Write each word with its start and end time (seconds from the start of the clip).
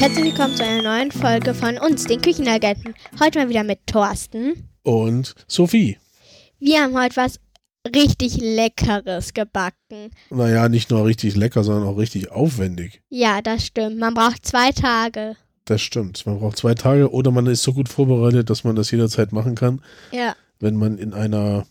willkommen 0.00 0.54
zu 0.54 0.64
einer 0.64 0.82
neuen 0.82 1.10
Folge 1.10 1.54
von 1.54 1.76
uns, 1.76 2.04
den 2.04 2.22
Küchenagenten. 2.22 2.94
Heute 3.18 3.40
mal 3.40 3.48
wieder 3.48 3.64
mit 3.64 3.80
Thorsten. 3.86 4.68
Und 4.84 5.34
Sophie. 5.48 5.98
Wir 6.60 6.82
haben 6.82 6.96
heute 6.96 7.16
was 7.16 7.40
richtig 7.84 8.36
Leckeres 8.36 9.34
gebacken. 9.34 10.10
Naja, 10.30 10.68
nicht 10.68 10.90
nur 10.90 11.04
richtig 11.04 11.34
lecker, 11.34 11.64
sondern 11.64 11.88
auch 11.88 11.98
richtig 11.98 12.30
aufwendig. 12.30 13.02
Ja, 13.08 13.42
das 13.42 13.66
stimmt. 13.66 13.98
Man 13.98 14.14
braucht 14.14 14.46
zwei 14.46 14.70
Tage. 14.70 15.34
Das 15.64 15.82
stimmt. 15.82 16.24
Man 16.26 16.38
braucht 16.38 16.58
zwei 16.58 16.74
Tage 16.74 17.10
oder 17.10 17.32
man 17.32 17.46
ist 17.46 17.64
so 17.64 17.72
gut 17.72 17.88
vorbereitet, 17.88 18.50
dass 18.50 18.62
man 18.62 18.76
das 18.76 18.92
jederzeit 18.92 19.32
machen 19.32 19.56
kann. 19.56 19.82
Ja. 20.12 20.36
Wenn 20.60 20.76
man 20.76 20.96
in 20.98 21.12
einer 21.12 21.66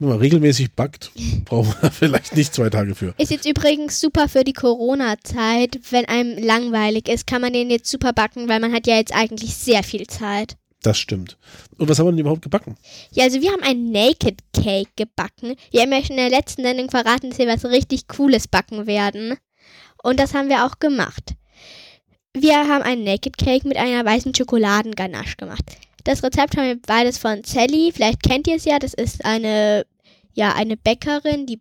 wenn 0.00 0.08
man 0.08 0.18
regelmäßig 0.18 0.72
backt, 0.72 1.12
braucht 1.44 1.82
man 1.82 1.92
vielleicht 1.92 2.34
nicht 2.34 2.54
zwei 2.54 2.70
Tage 2.70 2.94
für. 2.94 3.14
Ist 3.18 3.30
jetzt 3.30 3.46
übrigens 3.46 4.00
super 4.00 4.28
für 4.28 4.44
die 4.44 4.54
Corona-Zeit. 4.54 5.78
Wenn 5.90 6.06
einem 6.06 6.42
langweilig 6.42 7.08
ist, 7.08 7.26
kann 7.26 7.42
man 7.42 7.52
den 7.52 7.70
jetzt 7.70 7.90
super 7.90 8.12
backen, 8.12 8.48
weil 8.48 8.60
man 8.60 8.72
hat 8.72 8.86
ja 8.86 8.96
jetzt 8.96 9.14
eigentlich 9.14 9.54
sehr 9.54 9.82
viel 9.82 10.06
Zeit. 10.06 10.56
Das 10.82 10.98
stimmt. 10.98 11.36
Und 11.76 11.90
was 11.90 11.98
haben 11.98 12.06
wir 12.06 12.12
denn 12.12 12.20
überhaupt 12.20 12.40
gebacken? 12.40 12.76
Ja, 13.12 13.24
also 13.24 13.42
wir 13.42 13.52
haben 13.52 13.62
ein 13.62 13.90
Naked 13.90 14.38
Cake 14.54 14.90
gebacken. 14.96 15.54
Wir 15.70 15.82
haben 15.82 15.92
ja 15.92 16.00
schon 16.00 16.16
in 16.16 16.30
der 16.30 16.30
letzten 16.30 16.62
Sendung 16.62 16.88
verraten, 16.88 17.28
dass 17.28 17.38
wir 17.38 17.46
was 17.46 17.66
richtig 17.66 18.08
Cooles 18.08 18.48
backen 18.48 18.86
werden. 18.86 19.36
Und 20.02 20.18
das 20.18 20.32
haben 20.32 20.48
wir 20.48 20.64
auch 20.64 20.78
gemacht. 20.78 21.34
Wir 22.32 22.56
haben 22.56 22.82
ein 22.82 23.04
Naked 23.04 23.36
Cake 23.36 23.68
mit 23.68 23.76
einer 23.76 24.04
weißen 24.04 24.34
Schokoladenganache 24.34 25.36
gemacht. 25.36 25.64
Das 26.04 26.22
Rezept 26.22 26.56
haben 26.56 26.66
wir 26.66 26.80
beides 26.80 27.18
von 27.18 27.42
Sally. 27.44 27.92
Vielleicht 27.94 28.22
kennt 28.22 28.46
ihr 28.46 28.56
es 28.56 28.64
ja. 28.64 28.78
Das 28.78 28.94
ist 28.94 29.24
eine, 29.24 29.86
ja, 30.32 30.54
eine 30.54 30.76
Bäckerin, 30.76 31.46
die 31.46 31.60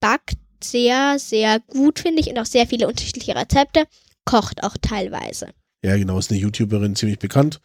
backt 0.00 0.36
sehr, 0.62 1.18
sehr 1.18 1.60
gut, 1.60 2.00
finde 2.00 2.20
ich, 2.20 2.28
und 2.28 2.38
auch 2.38 2.46
sehr 2.46 2.66
viele 2.66 2.86
unterschiedliche 2.88 3.34
Rezepte. 3.34 3.84
Kocht 4.24 4.62
auch 4.62 4.76
teilweise. 4.80 5.48
Ja, 5.82 5.96
genau, 5.96 6.18
ist 6.18 6.30
eine 6.30 6.40
YouTuberin, 6.40 6.94
ziemlich 6.94 7.18
bekannt. 7.18 7.60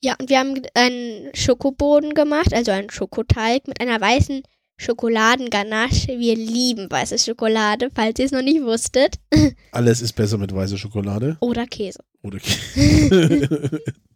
Ja, 0.00 0.16
und 0.20 0.28
wir 0.28 0.38
haben 0.38 0.60
einen 0.74 1.34
Schokoboden 1.34 2.14
gemacht, 2.14 2.52
also 2.52 2.70
einen 2.70 2.90
Schokoteig 2.90 3.68
mit 3.68 3.80
einer 3.80 4.00
weißen 4.00 4.42
Schokoladenganache. 4.76 6.18
Wir 6.18 6.36
lieben 6.36 6.90
weiße 6.90 7.18
Schokolade, 7.18 7.88
falls 7.94 8.18
ihr 8.18 8.26
es 8.26 8.32
noch 8.32 8.42
nicht 8.42 8.62
wusstet. 8.62 9.16
Alles 9.72 10.02
ist 10.02 10.14
besser 10.14 10.38
mit 10.38 10.54
weißer 10.54 10.76
Schokolade. 10.76 11.36
Oder 11.40 11.66
Käse. 11.66 12.00
Oder 12.22 12.38
Käse. 12.38 13.82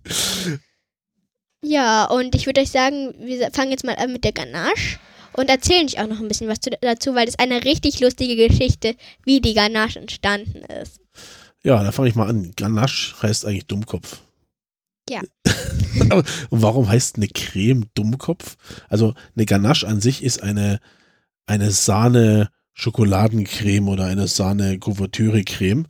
ja, 1.62 2.04
und 2.04 2.34
ich 2.34 2.46
würde 2.46 2.60
euch 2.60 2.70
sagen, 2.70 3.14
wir 3.18 3.50
fangen 3.52 3.70
jetzt 3.70 3.84
mal 3.84 3.96
an 3.96 4.12
mit 4.12 4.24
der 4.24 4.32
Ganache 4.32 4.98
und 5.32 5.48
erzählen 5.48 5.86
euch 5.86 6.00
auch 6.00 6.06
noch 6.06 6.20
ein 6.20 6.28
bisschen 6.28 6.48
was 6.48 6.58
dazu, 6.80 7.14
weil 7.14 7.28
es 7.28 7.38
eine 7.38 7.64
richtig 7.64 8.00
lustige 8.00 8.48
Geschichte, 8.48 8.94
wie 9.24 9.40
die 9.40 9.54
Ganache 9.54 9.98
entstanden 9.98 10.62
ist. 10.82 11.00
Ja, 11.62 11.82
da 11.82 11.92
fange 11.92 12.08
ich 12.08 12.14
mal 12.14 12.28
an. 12.28 12.52
Ganache 12.56 13.14
heißt 13.22 13.44
eigentlich 13.44 13.66
Dummkopf. 13.66 14.20
Ja. 15.08 15.22
Und 16.50 16.50
warum 16.50 16.88
heißt 16.88 17.16
eine 17.16 17.28
Creme 17.28 17.86
Dummkopf? 17.94 18.56
Also 18.88 19.14
eine 19.34 19.46
Ganache 19.46 19.86
an 19.86 20.00
sich 20.00 20.22
ist 20.22 20.42
eine, 20.42 20.80
eine 21.46 21.70
Sahne-Schokoladencreme 21.70 23.88
oder 23.88 24.06
eine 24.06 24.28
Sahne-Kuvertüre-Creme. 24.28 25.86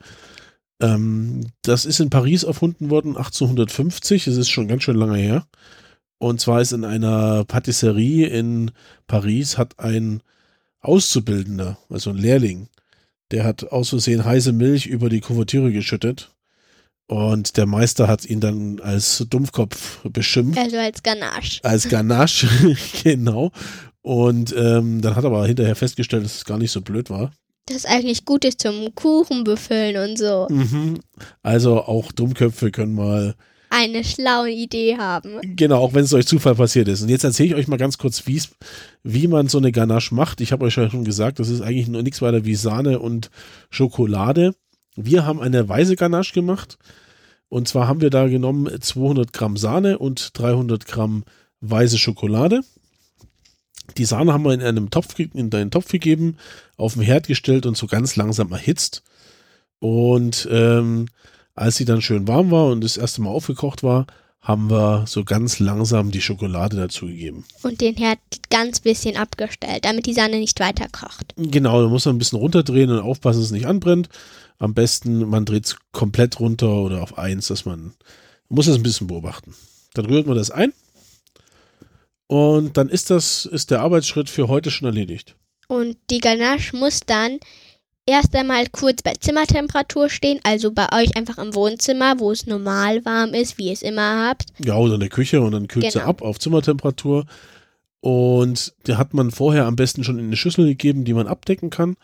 Ähm, 0.81 1.47
das 1.63 1.85
ist 1.85 2.01
in 2.01 2.11
Paris 2.11 2.43
erfunden 2.43 2.91
worden, 2.91 3.17
1850. 3.17 4.27
Es 4.27 4.37
ist 4.37 4.49
schon 4.49 4.69
ganz 4.69 4.83
schön 4.83 4.97
lange 4.97 5.19
her. 5.19 5.47
Und 6.19 6.41
zwar 6.41 6.61
ist 6.61 6.73
in 6.73 6.85
einer 6.85 7.45
Patisserie 7.45 8.27
in 8.27 8.73
Paris 9.07 9.57
hat 9.57 9.79
ein 9.79 10.23
Auszubildender, 10.81 11.79
also 11.91 12.11
ein 12.11 12.17
Lehrling, 12.17 12.69
der 13.31 13.45
hat 13.45 13.71
aus 13.73 13.91
Versehen 13.91 14.25
heiße 14.25 14.53
Milch 14.53 14.87
über 14.87 15.09
die 15.09 15.21
Kuvertüre 15.21 15.73
geschüttet 15.73 16.31
und 17.09 17.57
der 17.57 17.67
Meister 17.67 18.07
hat 18.07 18.27
ihn 18.27 18.41
dann 18.41 18.81
als 18.81 19.25
Dumpfkopf 19.31 20.01
beschimpft. 20.05 20.59
Also 20.59 20.77
als 20.77 21.03
Ganache. 21.03 21.61
Als 21.63 21.89
Ganache, 21.89 22.47
genau. 23.03 23.51
Und 24.03 24.55
ähm, 24.57 25.01
dann 25.01 25.17
hat 25.17 25.25
er 25.25 25.31
aber 25.31 25.47
hinterher 25.47 25.75
festgestellt, 25.75 26.25
dass 26.25 26.37
es 26.37 26.45
gar 26.45 26.59
nicht 26.59 26.71
so 26.71 26.81
blöd 26.81 27.11
war. 27.11 27.33
Das 27.69 27.85
eigentlich 27.85 28.25
gut 28.25 28.45
ist 28.45 28.63
zum 28.63 28.95
Kuchen 28.95 29.45
befüllen 29.45 30.11
und 30.11 30.19
so. 30.19 30.47
Mhm. 30.51 31.01
Also 31.43 31.83
auch 31.83 32.13
Dummköpfe 32.13 32.71
können 32.71 32.95
mal 32.95 33.35
eine 33.71 34.03
schlaue 34.03 34.51
Idee 34.51 34.97
haben. 34.97 35.41
Genau, 35.43 35.77
auch 35.77 35.93
wenn 35.93 36.05
es 36.05 36.15
euch 36.15 36.27
Zufall 36.27 36.55
passiert 36.55 36.89
ist. 36.89 37.03
Und 37.03 37.11
jetzt 37.11 37.25
erzähle 37.25 37.51
ich 37.51 37.55
euch 37.55 37.69
mal 37.69 37.77
ganz 37.77 37.99
kurz, 37.99 38.25
wie 38.27 39.29
man 39.29 39.49
so 39.49 39.59
eine 39.59 39.73
Ganache 39.73 40.15
macht. 40.15 40.41
Ich 40.41 40.53
habe 40.53 40.65
euch 40.65 40.77
ja 40.77 40.89
schon 40.91 41.05
gesagt, 41.05 41.39
das 41.39 41.51
ist 41.51 41.61
eigentlich 41.61 41.89
nur 41.89 42.03
nichts 42.03 42.23
weiter 42.23 42.47
wie 42.47 42.55
Sahne 42.55 42.99
und 43.01 43.31
Schokolade. 43.69 44.55
Wir 44.97 45.27
haben 45.27 45.41
eine 45.41 45.69
weiße 45.69 45.97
Ganache 45.97 46.33
gemacht. 46.33 46.79
Und 47.51 47.69
zwar 47.69 47.87
haben 47.89 48.01
wir 48.01 48.11
da 48.11 48.29
genommen 48.29 48.71
200 48.81 49.35
Gramm 49.35 49.59
Sahne 49.59 49.99
und 49.99 50.31
300 50.39 50.87
Gramm 50.87 51.25
weiße 51.61 51.99
Schokolade. 51.99 52.63
Die 53.97 54.05
Sahne 54.05 54.33
haben 54.33 54.45
wir 54.45 54.53
in 54.53 54.63
einem 54.63 54.91
Topf, 54.91 55.19
in 55.19 55.53
einen 55.53 55.71
Topf 55.71 55.89
gegeben, 55.89 56.37
auf 56.77 56.95
den 56.95 57.03
Herd 57.03 57.27
gestellt 57.27 57.67
und 57.67 57.77
so 57.77 57.87
ganz 57.87 58.17
langsam 58.17 58.53
erhitzt. 58.53 59.03
Und 59.81 60.49
ähm, 60.51 61.07
als 61.55 61.77
sie 61.77 61.85
dann 61.85 62.03
schön 62.03 62.29
warm 62.29 62.51
war 62.51 62.67
und 62.67 62.83
das 62.83 62.97
erste 62.97 63.23
Mal 63.23 63.31
aufgekocht 63.31 63.83
war, 63.83 64.07
haben 64.41 64.71
wir 64.71 65.05
so 65.07 65.25
ganz 65.25 65.59
langsam 65.59 66.11
die 66.11 66.21
Schokolade 66.21 66.77
dazugegeben. 66.77 67.45
Und 67.63 67.81
den 67.81 67.97
Herd 67.97 68.19
ganz 68.51 68.81
bisschen 68.81 69.17
abgestellt, 69.17 69.85
damit 69.85 70.07
die 70.07 70.15
Sahne 70.15 70.39
nicht 70.39 70.61
weiter 70.61 70.87
kocht. 70.91 71.35
Genau, 71.37 71.83
da 71.83 71.89
muss 71.89 72.07
man 72.07 72.15
ein 72.15 72.19
bisschen 72.19 72.39
runterdrehen 72.39 72.91
und 72.91 73.01
aufpassen, 73.01 73.41
dass 73.41 73.47
es 73.47 73.53
nicht 73.53 73.67
anbrennt. 73.67 74.09
Am 74.59 74.75
besten, 74.75 75.29
man 75.29 75.45
dreht 75.45 75.67
es 75.67 75.77
komplett 75.93 76.41
runter 76.41 76.73
oder 76.73 77.03
auf 77.03 77.19
1, 77.19 77.49
dass 77.49 77.65
man, 77.65 77.79
man 77.81 77.95
muss 78.49 78.67
das 78.67 78.77
ein 78.77 78.83
bisschen 78.83 79.07
beobachten. 79.07 79.55
Dann 79.95 80.07
rührt 80.07 80.27
man 80.27 80.37
das 80.37 80.51
ein 80.51 80.73
und 82.29 82.77
dann 82.77 82.89
ist 82.89 83.11
das, 83.11 83.47
ist 83.47 83.71
der 83.71 83.81
Arbeitsschritt 83.81 84.31
für 84.31 84.49
heute 84.49 84.71
schon 84.71 84.87
erledigt. 84.87 85.35
Und 85.67 85.97
die 86.11 86.21
Ganache 86.21 86.77
muss 86.77 87.01
dann 87.01 87.41
erst 88.07 88.35
einmal 88.37 88.67
kurz 88.69 89.03
bei 89.03 89.15
Zimmertemperatur 89.15 90.09
stehen, 90.09 90.39
also 90.43 90.71
bei 90.71 90.87
euch 90.93 91.17
einfach 91.17 91.39
im 91.39 91.55
Wohnzimmer, 91.55 92.21
wo 92.21 92.31
es 92.31 92.47
normal 92.47 93.05
warm 93.05 93.35
ist, 93.35 93.59
wie 93.59 93.67
ihr 93.67 93.73
es 93.73 93.83
immer 93.83 94.29
habt. 94.29 94.47
Ja, 94.59 94.77
oder 94.77 94.95
in 94.95 95.01
der 95.01 95.09
Küche 95.09 95.41
und 95.41 95.53
dann 95.53 95.69
kühlt 95.69 95.87
genau. 95.87 95.93
sie 95.93 96.09
ab 96.09 96.23
auf 96.23 96.39
Zimmertemperatur. 96.39 97.25
Und 98.01 98.75
die 98.87 98.97
hat 98.97 99.15
man 99.15 99.31
vorher 99.31 99.67
am 99.67 99.77
besten 99.77 100.05
schon 100.05 100.19
in 100.19 100.27
eine 100.27 100.37
Schüssel 100.37 100.67
gegeben, 100.67 101.05
die 101.05 101.15
man 101.15 101.27
abdecken 101.27 101.71
kann. 101.71 101.97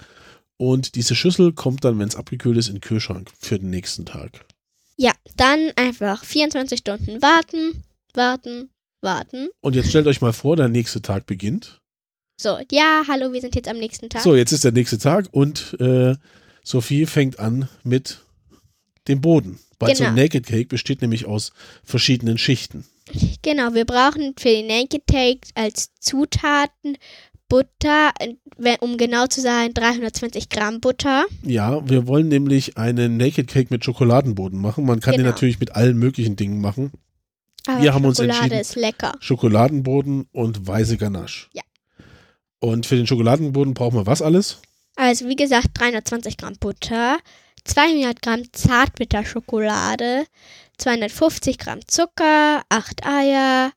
Und 0.57 0.95
diese 0.95 1.15
Schüssel 1.15 1.53
kommt 1.53 1.84
dann, 1.84 1.99
wenn 1.99 2.09
es 2.09 2.17
abgekühlt 2.17 2.57
ist, 2.57 2.69
in 2.69 2.77
den 2.77 2.81
Kühlschrank 2.81 3.31
für 3.39 3.59
den 3.59 3.71
nächsten 3.71 4.07
Tag. 4.07 4.45
Ja, 4.97 5.13
dann 5.37 5.73
einfach 5.77 6.25
24 6.25 6.78
Stunden 6.78 7.21
warten, 7.21 7.83
warten, 8.15 8.71
warten. 9.04 9.48
Und 9.60 9.77
jetzt 9.77 9.91
stellt 9.91 10.09
euch 10.09 10.21
mal 10.21 10.33
vor, 10.33 10.56
der 10.56 10.68
nächste 10.68 11.01
Tag 11.01 11.27
beginnt. 11.27 11.80
So, 12.41 12.59
ja, 12.72 13.04
hallo, 13.06 13.33
wir 13.33 13.41
sind 13.41 13.54
jetzt 13.54 13.68
am 13.68 13.78
nächsten 13.78 14.09
Tag. 14.09 14.22
So, 14.22 14.34
jetzt 14.34 14.51
ist 14.51 14.65
der 14.65 14.72
nächste 14.72 14.98
Tag 14.98 15.28
und 15.30 15.77
äh, 15.78 16.16
Sophie 16.65 17.06
fängt 17.06 17.39
an 17.39 17.68
mit 17.84 18.18
dem 19.06 19.21
Boden. 19.21 19.60
Weil 19.78 19.92
genau. 19.92 20.01
so 20.01 20.04
ein 20.06 20.15
Naked 20.15 20.47
Cake 20.47 20.66
besteht 20.66 21.03
nämlich 21.03 21.27
aus 21.27 21.53
verschiedenen 21.84 22.39
Schichten. 22.39 22.84
Genau, 23.42 23.74
wir 23.74 23.84
brauchen 23.84 24.34
für 24.39 24.48
den 24.48 24.66
Naked 24.66 25.07
Cake 25.07 25.47
als 25.54 25.91
Zutaten 26.00 26.97
Butter, 27.48 28.12
um 28.80 28.97
genau 28.97 29.27
zu 29.27 29.41
sein, 29.41 29.74
320 29.74 30.48
Gramm 30.48 30.80
Butter. 30.80 31.27
Ja, 31.42 31.89
wir 31.89 32.07
wollen 32.07 32.28
nämlich 32.28 32.78
einen 32.78 33.16
Naked 33.16 33.48
Cake 33.48 33.68
mit 33.71 33.84
Schokoladenboden 33.84 34.59
machen. 34.59 34.86
Man 34.86 35.00
kann 35.00 35.12
genau. 35.12 35.24
den 35.24 35.30
natürlich 35.30 35.60
mit 35.60 35.77
allen 35.77 35.98
möglichen 35.98 36.36
Dingen 36.36 36.60
machen. 36.60 36.92
Aber 37.66 37.83
wir 37.83 37.95
haben 37.95 38.03
Schokolade 38.03 38.09
uns 38.09 38.19
entschieden, 38.19 38.61
ist 38.61 38.77
lecker. 38.77 39.15
Schokoladenboden 39.21 40.28
und 40.33 40.66
weiße 40.66 40.97
Ganache. 40.97 41.49
Ja. 41.53 41.63
Und 42.61 42.87
für 42.87 42.97
den 42.97 43.07
Schokoladenboden 43.07 43.75
brauchen 43.75 43.97
wir 43.99 44.07
was 44.07 44.22
alles? 44.22 44.59
Also 44.97 45.27
wie 45.27 45.37
gesagt, 45.37 45.69
320 45.75 46.37
Gramm 46.37 46.55
Butter, 46.61 47.19
200 47.65 48.22
Gramm 48.22 48.43
Zartbitterschokolade, 48.53 50.27
250 50.78 51.59
Gramm 51.59 51.81
Zucker, 51.87 52.63
8 52.69 53.07
Eier, 53.07 53.72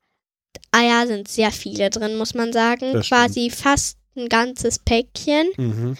Eier 0.71 1.07
sind 1.07 1.27
sehr 1.27 1.51
viele 1.51 1.89
drin, 1.89 2.17
muss 2.17 2.33
man 2.33 2.53
sagen. 2.53 2.93
Das 2.93 3.07
Quasi 3.07 3.49
stimmt. 3.49 3.55
fast 3.55 3.97
ein 4.15 4.29
ganzes 4.29 4.79
Päckchen. 4.79 5.47
Mhm. 5.57 5.97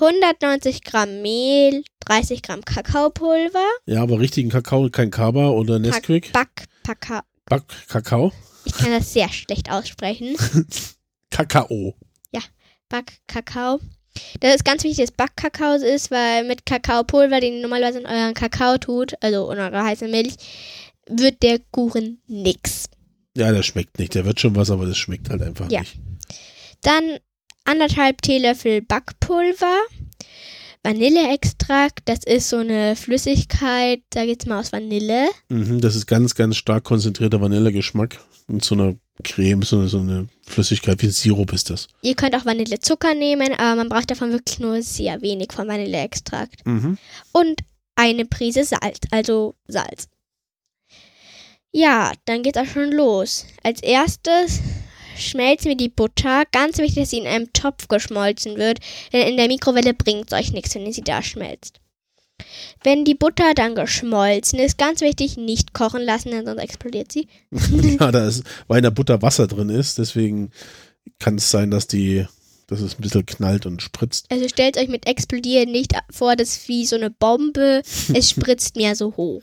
190 0.00 0.82
Gramm 0.82 1.22
Mehl, 1.22 1.84
30 2.00 2.42
Gramm 2.42 2.64
Kakaopulver. 2.64 3.68
Ja, 3.86 4.02
aber 4.02 4.20
richtigen 4.20 4.50
Kakao, 4.50 4.88
kein 4.90 5.10
Kaba 5.10 5.48
oder 5.48 5.78
Nesquik. 5.78 6.32
Back, 6.32 6.64
Back, 6.84 7.24
Back 7.46 7.62
Kakao. 7.88 8.32
Ich 8.64 8.74
kann 8.74 8.90
das 8.90 9.12
sehr 9.12 9.28
schlecht 9.28 9.70
aussprechen. 9.70 10.36
Kakao. 11.30 11.94
Ja, 12.32 12.40
Backkakao. 12.88 13.80
Das 14.40 14.56
ist 14.56 14.64
ganz 14.64 14.84
wichtig, 14.84 15.04
dass 15.06 15.10
Backkakao 15.12 15.74
ist, 15.76 16.10
weil 16.10 16.44
mit 16.44 16.66
Kakaopulver, 16.66 17.40
den 17.40 17.54
ihr 17.54 17.62
normalerweise 17.62 18.00
in 18.00 18.06
euren 18.06 18.34
Kakao 18.34 18.76
tut, 18.78 19.14
also 19.22 19.50
in 19.50 19.58
eurer 19.58 19.84
heißen 19.84 20.10
Milch, 20.10 20.34
wird 21.08 21.42
der 21.42 21.58
Kuchen 21.70 22.20
nix. 22.26 22.90
Ja, 23.36 23.50
der 23.50 23.62
schmeckt 23.62 23.98
nicht. 23.98 24.14
Der 24.14 24.24
wird 24.24 24.40
schon 24.40 24.54
was, 24.54 24.70
aber 24.70 24.86
das 24.86 24.98
schmeckt 24.98 25.30
halt 25.30 25.42
einfach 25.42 25.70
ja. 25.70 25.80
nicht. 25.80 25.98
Dann 26.82 27.18
anderthalb 27.64 28.22
Teelöffel 28.22 28.82
Backpulver. 28.82 29.78
Vanilleextrakt. 30.84 32.00
Das 32.06 32.24
ist 32.24 32.48
so 32.48 32.56
eine 32.56 32.96
Flüssigkeit, 32.96 34.02
sag 34.12 34.24
ich 34.24 34.30
jetzt 34.30 34.46
mal 34.46 34.60
aus 34.60 34.72
Vanille. 34.72 35.28
Mhm, 35.48 35.80
das 35.80 35.94
ist 35.94 36.06
ganz, 36.06 36.34
ganz 36.34 36.56
stark 36.56 36.84
konzentrierter 36.84 37.40
Vanillegeschmack. 37.40 38.18
Und 38.48 38.64
so 38.64 38.74
eine 38.74 38.98
Creme, 39.22 39.62
so 39.62 39.78
eine, 39.78 39.88
so 39.88 40.00
eine 40.00 40.28
Flüssigkeit 40.46 41.00
wie 41.00 41.08
Sirup 41.08 41.52
ist 41.52 41.70
das. 41.70 41.86
Ihr 42.02 42.16
könnt 42.16 42.34
auch 42.34 42.44
Vanillezucker 42.44 43.14
nehmen, 43.14 43.52
aber 43.54 43.76
man 43.76 43.88
braucht 43.88 44.10
davon 44.10 44.32
wirklich 44.32 44.58
nur 44.58 44.82
sehr 44.82 45.22
wenig 45.22 45.52
von 45.52 45.68
Vanilleextrakt. 45.68 46.66
Mhm. 46.66 46.98
Und 47.32 47.60
eine 47.94 48.24
Prise 48.24 48.64
Salz, 48.64 48.98
also 49.10 49.54
Salz. 49.68 50.08
Ja, 51.70 52.12
dann 52.24 52.42
geht's 52.42 52.58
auch 52.58 52.66
schon 52.66 52.90
los. 52.90 53.46
Als 53.62 53.82
erstes 53.82 54.60
schmelzen 55.16 55.68
wir 55.68 55.76
die 55.76 55.88
Butter. 55.88 56.44
Ganz 56.52 56.78
wichtig, 56.78 57.02
dass 57.02 57.10
sie 57.10 57.18
in 57.18 57.26
einem 57.26 57.52
Topf 57.52 57.88
geschmolzen 57.88 58.56
wird, 58.56 58.78
denn 59.12 59.28
in 59.28 59.36
der 59.36 59.48
Mikrowelle 59.48 59.94
bringt 59.94 60.32
es 60.32 60.38
euch 60.38 60.52
nichts, 60.52 60.74
wenn 60.74 60.92
sie 60.92 61.02
da 61.02 61.22
schmelzt. 61.22 61.80
Wenn 62.82 63.04
die 63.04 63.14
Butter 63.14 63.54
dann 63.54 63.74
geschmolzen 63.74 64.58
ist, 64.58 64.78
ganz 64.78 65.00
wichtig, 65.00 65.36
nicht 65.36 65.72
kochen 65.72 66.02
lassen, 66.02 66.30
denn 66.30 66.44
sonst 66.44 66.60
explodiert 66.60 67.12
sie. 67.12 67.28
ja, 68.00 68.10
da 68.10 68.26
ist, 68.26 68.42
weil 68.66 68.78
in 68.78 68.84
der 68.84 68.90
Butter 68.90 69.22
Wasser 69.22 69.46
drin 69.46 69.68
ist, 69.68 69.98
deswegen 69.98 70.50
kann 71.18 71.36
es 71.36 71.50
sein, 71.50 71.70
dass 71.70 71.86
die, 71.86 72.26
dass 72.66 72.80
es 72.80 72.98
ein 72.98 73.02
bisschen 73.02 73.26
knallt 73.26 73.66
und 73.66 73.82
spritzt. 73.82 74.26
Also 74.30 74.48
stellt 74.48 74.76
euch 74.76 74.88
mit 74.88 75.06
explodieren 75.06 75.70
nicht 75.70 75.92
vor, 76.10 76.36
das 76.36 76.56
ist 76.56 76.68
wie 76.68 76.86
so 76.86 76.96
eine 76.96 77.10
Bombe. 77.10 77.82
Es 78.12 78.30
spritzt 78.30 78.76
mehr 78.76 78.96
so 78.96 79.16
hoch. 79.16 79.42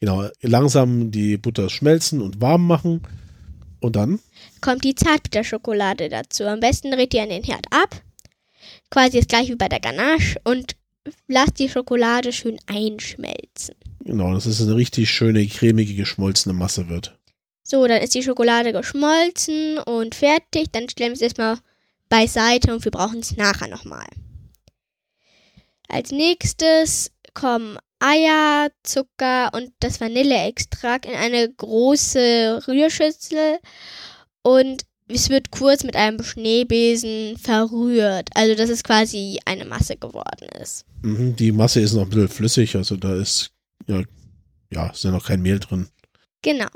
Genau, 0.00 0.28
langsam 0.42 1.10
die 1.10 1.36
Butter 1.36 1.68
schmelzen 1.68 2.22
und 2.22 2.40
warm 2.40 2.66
machen 2.66 3.02
und 3.80 3.96
dann 3.96 4.20
kommt 4.60 4.84
die 4.84 4.94
Zartbitterschokolade 4.94 6.08
dazu. 6.08 6.44
Am 6.44 6.60
besten 6.60 6.90
dreht 6.90 7.14
ihr 7.14 7.22
an 7.22 7.30
den 7.30 7.44
Herd 7.44 7.66
ab. 7.70 8.02
Quasi 8.90 9.18
das 9.18 9.28
gleiche 9.28 9.52
wie 9.52 9.56
bei 9.56 9.68
der 9.68 9.80
Ganache 9.80 10.40
und 10.44 10.76
lasst 11.26 11.58
die 11.58 11.68
Schokolade 11.68 12.32
schön 12.32 12.58
einschmelzen. 12.66 13.74
Genau, 14.00 14.32
dass 14.32 14.46
es 14.46 14.60
eine 14.62 14.76
richtig 14.76 15.10
schöne, 15.10 15.46
cremige, 15.46 15.94
geschmolzene 15.94 16.54
Masse 16.54 16.88
wird. 16.88 17.18
So, 17.62 17.86
dann 17.86 18.00
ist 18.00 18.14
die 18.14 18.22
Schokolade 18.22 18.72
geschmolzen 18.72 19.78
und 19.78 20.14
fertig. 20.14 20.68
Dann 20.72 20.88
stellen 20.88 21.10
wir 21.10 21.16
es 21.16 21.20
erstmal 21.20 21.58
beiseite 22.08 22.72
und 22.72 22.84
wir 22.84 22.92
brauchen 22.92 23.20
es 23.20 23.36
nachher 23.36 23.68
nochmal. 23.68 24.06
Als 25.88 26.10
nächstes 26.10 27.10
kommen 27.34 27.78
Eier, 28.00 28.70
Zucker 28.82 29.50
und 29.54 29.72
das 29.80 30.00
Vanilleextrakt 30.00 31.06
in 31.06 31.14
eine 31.14 31.48
große 31.52 32.62
Rührschüssel 32.66 33.58
und 34.42 34.84
es 35.08 35.30
wird 35.30 35.50
kurz 35.50 35.84
mit 35.84 35.96
einem 35.96 36.22
Schneebesen 36.22 37.38
verrührt. 37.38 38.28
Also, 38.34 38.54
dass 38.54 38.68
es 38.68 38.84
quasi 38.84 39.40
eine 39.46 39.64
Masse 39.64 39.96
geworden 39.96 40.48
ist. 40.60 40.84
Mhm, 41.02 41.34
die 41.34 41.52
Masse 41.52 41.80
ist 41.80 41.94
noch 41.94 42.02
ein 42.02 42.10
bisschen 42.10 42.28
flüssig, 42.28 42.76
also 42.76 42.96
da 42.96 43.14
ist 43.14 43.50
ja, 43.86 44.02
ja, 44.70 44.88
ist 44.90 45.04
ja 45.04 45.10
noch 45.10 45.26
kein 45.26 45.42
Mehl 45.42 45.58
drin. 45.58 45.88
Genau. 46.42 46.68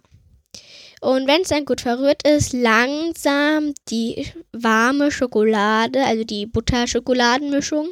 Und 1.01 1.27
wenn 1.27 1.43
es 1.43 1.49
dann 1.49 1.65
gut 1.65 1.81
verrührt 1.81 2.27
ist, 2.27 2.53
langsam 2.53 3.75
die 3.89 4.27
warme 4.53 5.11
Schokolade, 5.11 6.05
also 6.05 6.23
die 6.23 6.47
Butterschokoladenmischung, 6.47 7.89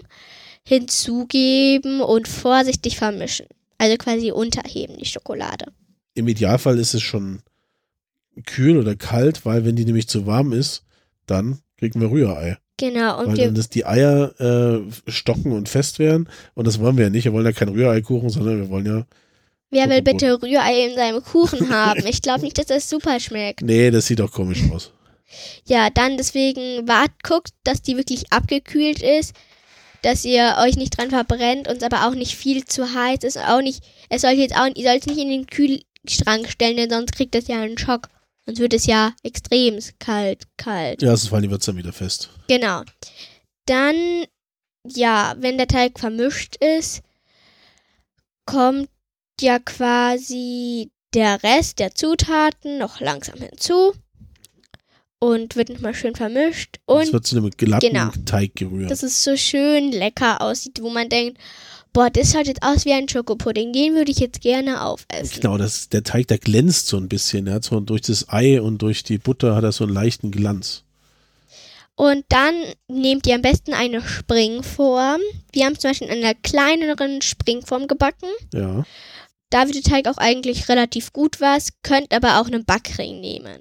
hinzugeben 0.70 2.00
und 2.00 2.28
vorsichtig 2.28 2.96
vermischen. 2.96 3.46
Also 3.76 3.96
quasi 3.96 4.30
unterheben 4.30 4.96
die 4.98 5.04
Schokolade. 5.04 5.72
Im 6.14 6.28
Idealfall 6.28 6.78
ist 6.78 6.94
es 6.94 7.02
schon 7.02 7.42
kühl 8.46 8.78
oder 8.78 8.94
kalt, 8.94 9.44
weil 9.44 9.64
wenn 9.64 9.74
die 9.74 9.84
nämlich 9.84 10.06
zu 10.06 10.26
warm 10.26 10.52
ist, 10.52 10.84
dann 11.26 11.58
kriegen 11.76 12.00
wir 12.00 12.12
Rührei. 12.12 12.56
Genau. 12.76 13.18
Und 13.18 13.26
weil 13.26 13.46
dann 13.46 13.54
dass 13.56 13.68
die 13.68 13.84
Eier 13.84 14.32
äh, 14.40 15.10
stocken 15.10 15.50
und 15.50 15.68
fest 15.68 15.98
werden. 15.98 16.28
Und 16.54 16.68
das 16.68 16.78
wollen 16.78 16.96
wir 16.96 17.04
ja 17.04 17.10
nicht. 17.10 17.24
Wir 17.24 17.32
wollen 17.32 17.46
ja 17.46 17.52
keinen 17.52 17.74
Rühreikuchen, 17.74 18.30
sondern 18.30 18.60
wir 18.60 18.68
wollen 18.68 18.86
ja. 18.86 19.06
Wer 19.70 19.90
will 19.90 20.02
bitte 20.02 20.40
Rührei 20.40 20.86
in 20.86 20.94
seinem 20.94 21.20
Kuchen 21.20 21.68
haben? 21.74 22.06
Ich 22.06 22.22
glaube 22.22 22.42
nicht, 22.42 22.58
dass 22.58 22.66
das 22.66 22.88
super 22.88 23.18
schmeckt. 23.18 23.62
Nee, 23.62 23.90
das 23.90 24.06
sieht 24.06 24.20
auch 24.20 24.30
komisch 24.30 24.62
aus. 24.72 24.92
Ja, 25.64 25.90
dann 25.90 26.16
deswegen 26.16 26.86
wart, 26.86 27.10
guckt, 27.24 27.50
dass 27.64 27.82
die 27.82 27.96
wirklich 27.96 28.32
abgekühlt 28.32 29.02
ist, 29.02 29.34
dass 30.02 30.24
ihr 30.24 30.56
euch 30.60 30.76
nicht 30.76 30.96
dran 30.96 31.10
verbrennt 31.10 31.68
und 31.68 31.78
es 31.78 31.82
aber 31.82 32.06
auch 32.06 32.14
nicht 32.14 32.34
viel 32.34 32.64
zu 32.64 32.94
heiß 32.94 33.24
ist. 33.24 33.38
Auch 33.38 33.60
nicht, 33.60 33.82
es 34.08 34.22
soll 34.22 34.32
jetzt 34.32 34.56
auch, 34.56 34.66
ihr 34.74 34.84
sollt 34.84 35.02
es 35.02 35.06
nicht 35.06 35.18
in 35.18 35.30
den 35.30 35.46
Kühlschrank 35.46 36.48
stellen, 36.48 36.76
denn 36.76 36.90
sonst 36.90 37.12
kriegt 37.12 37.34
es 37.34 37.48
ja 37.48 37.60
einen 37.60 37.78
Schock. 37.78 38.08
Sonst 38.46 38.58
wird 38.58 38.74
es 38.74 38.86
ja 38.86 39.12
extrem 39.22 39.78
kalt, 39.98 40.44
kalt. 40.56 41.02
Ja, 41.02 41.10
sonst 41.10 41.28
fallen 41.28 41.42
die 41.42 41.50
Würze 41.50 41.70
dann 41.70 41.78
wieder 41.78 41.92
fest. 41.92 42.30
Genau. 42.48 42.82
Dann, 43.66 44.24
ja, 44.86 45.34
wenn 45.38 45.58
der 45.58 45.68
Teig 45.68 45.98
vermischt 45.98 46.56
ist, 46.56 47.02
kommt 48.46 48.88
ja 49.40 49.58
quasi 49.58 50.90
der 51.14 51.42
Rest 51.42 51.78
der 51.78 51.94
Zutaten 51.94 52.78
noch 52.78 53.00
langsam 53.00 53.38
hinzu 53.38 53.92
und 55.20 55.54
wird 55.54 55.68
nochmal 55.68 55.94
schön 55.94 56.16
vermischt. 56.16 56.80
Und 56.86 57.02
es 57.02 57.12
wird 57.12 57.26
zu 57.26 57.36
einem 57.36 57.50
glatten 57.50 57.86
genau, 57.86 58.10
Teig 58.24 58.56
gerührt. 58.56 58.90
Dass 58.90 59.04
es 59.04 59.22
so 59.22 59.36
schön 59.36 59.92
lecker 59.92 60.40
aussieht, 60.40 60.80
wo 60.82 60.90
man 60.90 61.08
denkt, 61.08 61.38
boah, 61.92 62.10
das 62.10 62.32
schaut 62.32 62.46
jetzt 62.46 62.62
aus 62.62 62.84
wie 62.84 62.92
ein 62.92 63.08
Schokopudding, 63.08 63.72
den 63.72 63.94
würde 63.94 64.10
ich 64.10 64.18
jetzt 64.18 64.40
gerne 64.40 64.82
aufessen. 64.82 65.40
Genau, 65.40 65.58
das, 65.58 65.88
der 65.88 66.02
Teig, 66.02 66.26
der 66.28 66.38
glänzt 66.38 66.88
so 66.88 66.96
ein 66.96 67.08
bisschen. 67.08 67.44
Der 67.44 67.54
hat 67.54 67.64
so 67.64 67.78
durch 67.80 68.02
das 68.02 68.28
Ei 68.28 68.60
und 68.60 68.82
durch 68.82 69.02
die 69.02 69.18
Butter 69.18 69.54
hat 69.54 69.64
er 69.64 69.72
so 69.72 69.84
einen 69.84 69.92
leichten 69.92 70.30
Glanz. 70.30 70.84
Und 71.96 72.24
dann 72.30 72.54
nehmt 72.88 73.26
ihr 73.26 73.34
am 73.34 73.42
besten 73.42 73.74
eine 73.74 74.00
Springform. 74.00 75.20
Wir 75.52 75.66
haben 75.66 75.78
zum 75.78 75.90
Beispiel 75.90 76.08
in 76.08 76.24
einer 76.24 76.34
kleineren 76.34 77.20
Springform 77.20 77.88
gebacken. 77.88 78.28
Ja. 78.54 78.84
Da 79.50 79.66
wird 79.66 79.74
der 79.74 79.82
Teig 79.82 80.08
auch 80.08 80.16
eigentlich 80.16 80.70
relativ 80.70 81.12
gut 81.12 81.42
was, 81.42 81.72
könnt 81.82 82.14
aber 82.14 82.40
auch 82.40 82.46
einen 82.46 82.64
Backring 82.64 83.20
nehmen. 83.20 83.60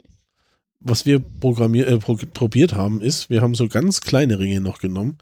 Was 0.80 1.06
wir 1.06 1.18
äh, 1.18 1.98
probiert 1.98 2.74
haben, 2.74 3.02
ist, 3.02 3.30
wir 3.30 3.42
haben 3.42 3.56
so 3.56 3.68
ganz 3.68 4.02
kleine 4.02 4.40
Ringe 4.40 4.62
noch 4.62 4.80
genommen 4.80 5.18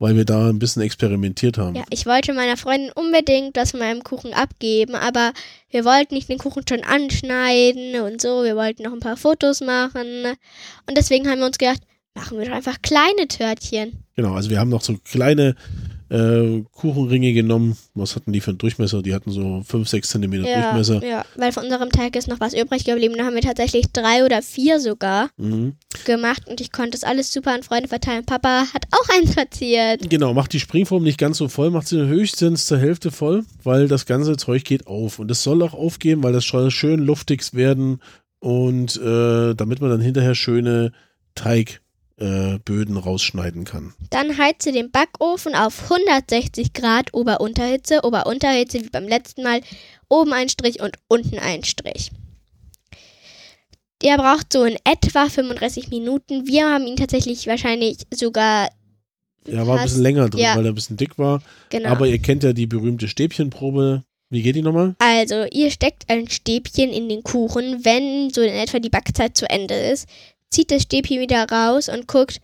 weil 0.00 0.16
wir 0.16 0.24
da 0.24 0.48
ein 0.48 0.58
bisschen 0.58 0.82
experimentiert 0.82 1.58
haben. 1.58 1.76
Ja, 1.76 1.84
ich 1.90 2.06
wollte 2.06 2.32
meiner 2.32 2.56
Freundin 2.56 2.90
unbedingt 2.94 3.56
das 3.56 3.72
von 3.72 3.80
meinem 3.80 4.02
Kuchen 4.02 4.32
abgeben, 4.32 4.94
aber 4.94 5.32
wir 5.68 5.84
wollten 5.84 6.14
nicht 6.14 6.28
den 6.28 6.38
Kuchen 6.38 6.64
schon 6.66 6.82
anschneiden 6.82 8.00
und 8.00 8.20
so. 8.20 8.42
Wir 8.42 8.56
wollten 8.56 8.82
noch 8.82 8.94
ein 8.94 9.00
paar 9.00 9.18
Fotos 9.18 9.60
machen. 9.60 10.24
Und 10.88 10.96
deswegen 10.96 11.28
haben 11.28 11.40
wir 11.40 11.46
uns 11.46 11.58
gedacht, 11.58 11.82
machen 12.14 12.38
wir 12.38 12.46
doch 12.46 12.54
einfach 12.54 12.80
kleine 12.80 13.28
Törtchen. 13.28 14.02
Genau, 14.16 14.32
also 14.32 14.48
wir 14.48 14.58
haben 14.58 14.70
noch 14.70 14.82
so 14.82 14.96
kleine 15.04 15.54
äh, 16.10 16.62
Kuchenringe 16.72 17.32
genommen. 17.32 17.76
Was 17.94 18.16
hatten 18.16 18.32
die 18.32 18.40
für 18.40 18.50
einen 18.50 18.58
Durchmesser? 18.58 19.02
Die 19.02 19.14
hatten 19.14 19.30
so 19.30 19.62
5, 19.64 19.88
6 19.88 20.08
Zentimeter 20.08 20.48
ja, 20.48 20.62
Durchmesser. 20.62 21.04
Ja, 21.06 21.24
weil 21.36 21.52
von 21.52 21.64
unserem 21.64 21.90
Teig 21.90 22.16
ist 22.16 22.28
noch 22.28 22.40
was 22.40 22.52
übrig 22.52 22.84
geblieben. 22.84 23.14
Da 23.16 23.24
haben 23.24 23.34
wir 23.34 23.42
tatsächlich 23.42 23.86
drei 23.92 24.24
oder 24.24 24.42
vier 24.42 24.80
sogar 24.80 25.30
mhm. 25.36 25.74
gemacht 26.04 26.48
und 26.48 26.60
ich 26.60 26.72
konnte 26.72 26.96
es 26.96 27.04
alles 27.04 27.32
super 27.32 27.52
an 27.52 27.62
Freunde 27.62 27.88
verteilen. 27.88 28.24
Papa 28.24 28.66
hat 28.74 28.86
auch 28.90 29.08
eins 29.16 29.34
verziert. 29.34 30.10
Genau, 30.10 30.34
macht 30.34 30.52
die 30.52 30.60
Springform 30.60 31.02
nicht 31.02 31.18
ganz 31.18 31.38
so 31.38 31.48
voll, 31.48 31.70
macht 31.70 31.88
sie 31.88 32.06
höchstens 32.06 32.66
zur 32.66 32.78
Hälfte 32.78 33.10
voll, 33.10 33.44
weil 33.62 33.88
das 33.88 34.04
ganze 34.04 34.36
Zeug 34.36 34.64
geht 34.64 34.86
auf. 34.86 35.18
Und 35.18 35.30
es 35.30 35.42
soll 35.42 35.62
auch 35.62 35.74
aufgehen, 35.74 36.22
weil 36.22 36.32
das 36.32 36.44
soll 36.44 36.70
schön 36.70 37.00
luftig 37.00 37.54
werden 37.54 38.00
und 38.40 38.96
äh, 38.96 39.54
damit 39.54 39.80
man 39.80 39.90
dann 39.90 40.00
hinterher 40.00 40.34
schöne 40.34 40.92
Teig 41.34 41.80
äh, 42.20 42.58
Böden 42.64 42.96
rausschneiden 42.96 43.64
kann. 43.64 43.94
Dann 44.10 44.36
heize 44.36 44.72
den 44.72 44.90
Backofen 44.90 45.54
auf 45.54 45.90
160 45.90 46.72
Grad 46.72 47.14
Ober-Unterhitze. 47.14 48.00
Ober-Unterhitze 48.04 48.82
wie 48.82 48.90
beim 48.90 49.08
letzten 49.08 49.42
Mal. 49.42 49.60
Oben 50.08 50.32
ein 50.32 50.48
Strich 50.48 50.80
und 50.80 50.96
unten 51.08 51.38
ein 51.38 51.64
Strich. 51.64 52.10
Der 54.02 54.16
braucht 54.16 54.52
so 54.52 54.64
in 54.64 54.76
etwa 54.84 55.28
35 55.28 55.90
Minuten. 55.90 56.46
Wir 56.46 56.70
haben 56.70 56.86
ihn 56.86 56.96
tatsächlich 56.96 57.46
wahrscheinlich 57.46 57.98
sogar. 58.12 58.68
Ja, 59.46 59.66
war 59.66 59.78
ein 59.78 59.84
bisschen 59.84 60.02
länger 60.02 60.28
drin, 60.28 60.40
ja. 60.40 60.56
weil 60.56 60.66
er 60.66 60.72
ein 60.72 60.74
bisschen 60.74 60.96
dick 60.96 61.18
war. 61.18 61.42
Genau. 61.70 61.88
Aber 61.88 62.06
ihr 62.06 62.18
kennt 62.18 62.42
ja 62.42 62.52
die 62.52 62.66
berühmte 62.66 63.08
Stäbchenprobe. 63.08 64.04
Wie 64.28 64.42
geht 64.42 64.56
die 64.56 64.62
nochmal? 64.62 64.94
Also, 64.98 65.44
ihr 65.50 65.70
steckt 65.70 66.04
ein 66.08 66.28
Stäbchen 66.28 66.90
in 66.90 67.08
den 67.08 67.22
Kuchen, 67.22 67.84
wenn 67.84 68.30
so 68.30 68.42
in 68.42 68.52
etwa 68.52 68.78
die 68.78 68.90
Backzeit 68.90 69.36
zu 69.36 69.48
Ende 69.48 69.74
ist 69.74 70.06
zieht 70.50 70.70
das 70.70 70.82
Stäbchen 70.82 71.20
wieder 71.20 71.48
raus 71.48 71.88
und 71.88 72.06
guckt, 72.06 72.40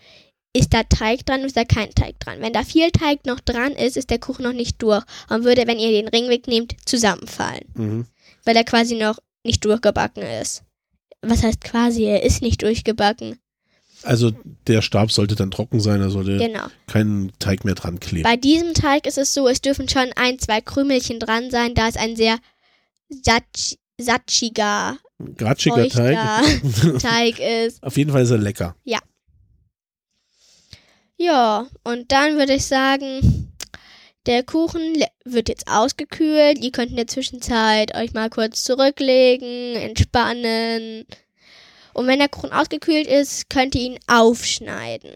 ist 0.52 0.72
da 0.72 0.82
Teig 0.84 1.26
dran 1.26 1.40
oder 1.40 1.48
ist 1.48 1.56
da 1.56 1.64
kein 1.64 1.90
Teig 1.90 2.18
dran. 2.20 2.40
Wenn 2.40 2.52
da 2.52 2.62
viel 2.62 2.90
Teig 2.90 3.26
noch 3.26 3.40
dran 3.40 3.72
ist, 3.72 3.96
ist 3.96 4.10
der 4.10 4.18
Kuchen 4.18 4.44
noch 4.44 4.52
nicht 4.52 4.80
durch 4.82 5.04
und 5.28 5.44
würde, 5.44 5.66
wenn 5.66 5.78
ihr 5.78 5.90
den 5.90 6.08
Ring 6.08 6.28
wegnehmt, 6.28 6.76
zusammenfallen. 6.86 7.64
Mhm. 7.74 8.06
Weil 8.44 8.56
er 8.56 8.64
quasi 8.64 8.94
noch 8.94 9.18
nicht 9.44 9.64
durchgebacken 9.64 10.22
ist. 10.22 10.62
Was 11.20 11.42
heißt 11.42 11.62
quasi, 11.62 12.04
er 12.04 12.22
ist 12.22 12.42
nicht 12.42 12.62
durchgebacken. 12.62 13.38
Also 14.02 14.32
der 14.66 14.82
Stab 14.82 15.10
sollte 15.10 15.34
dann 15.34 15.50
trocken 15.50 15.80
sein, 15.80 16.00
er 16.00 16.10
sollte 16.10 16.36
genau. 16.36 16.66
keinen 16.86 17.32
Teig 17.38 17.64
mehr 17.64 17.74
dran 17.74 17.98
kleben. 17.98 18.22
Bei 18.22 18.36
diesem 18.36 18.74
Teig 18.74 19.06
ist 19.06 19.18
es 19.18 19.34
so, 19.34 19.48
es 19.48 19.60
dürfen 19.60 19.88
schon 19.88 20.10
ein, 20.16 20.38
zwei 20.38 20.60
Krümelchen 20.60 21.18
dran 21.18 21.50
sein, 21.50 21.74
da 21.74 21.88
es 21.88 21.96
ein 21.96 22.14
sehr 22.14 22.38
satsch, 23.08 23.76
satschiger 23.98 24.98
Gratschiger 25.36 25.88
Teig. 25.88 26.18
Teig 27.00 27.38
ist. 27.38 27.82
Auf 27.82 27.96
jeden 27.96 28.10
Fall 28.12 28.22
ist 28.22 28.30
er 28.30 28.38
lecker. 28.38 28.76
Ja. 28.84 28.98
Ja, 31.18 31.66
und 31.82 32.12
dann 32.12 32.36
würde 32.36 32.54
ich 32.54 32.66
sagen, 32.66 33.52
Der 34.26 34.42
Kuchen 34.42 35.04
wird 35.24 35.48
jetzt 35.48 35.68
ausgekühlt. 35.68 36.58
Ihr 36.58 36.72
könnt 36.72 36.90
in 36.90 36.96
der 36.96 37.06
Zwischenzeit 37.06 37.94
euch 37.94 38.12
mal 38.12 38.28
kurz 38.28 38.64
zurücklegen, 38.64 39.76
entspannen. 39.76 41.04
Und 41.94 42.06
wenn 42.08 42.18
der 42.18 42.28
Kuchen 42.28 42.52
ausgekühlt 42.52 43.06
ist, 43.06 43.48
könnt 43.48 43.76
ihr 43.76 43.82
ihn 43.82 43.98
aufschneiden. 44.08 45.12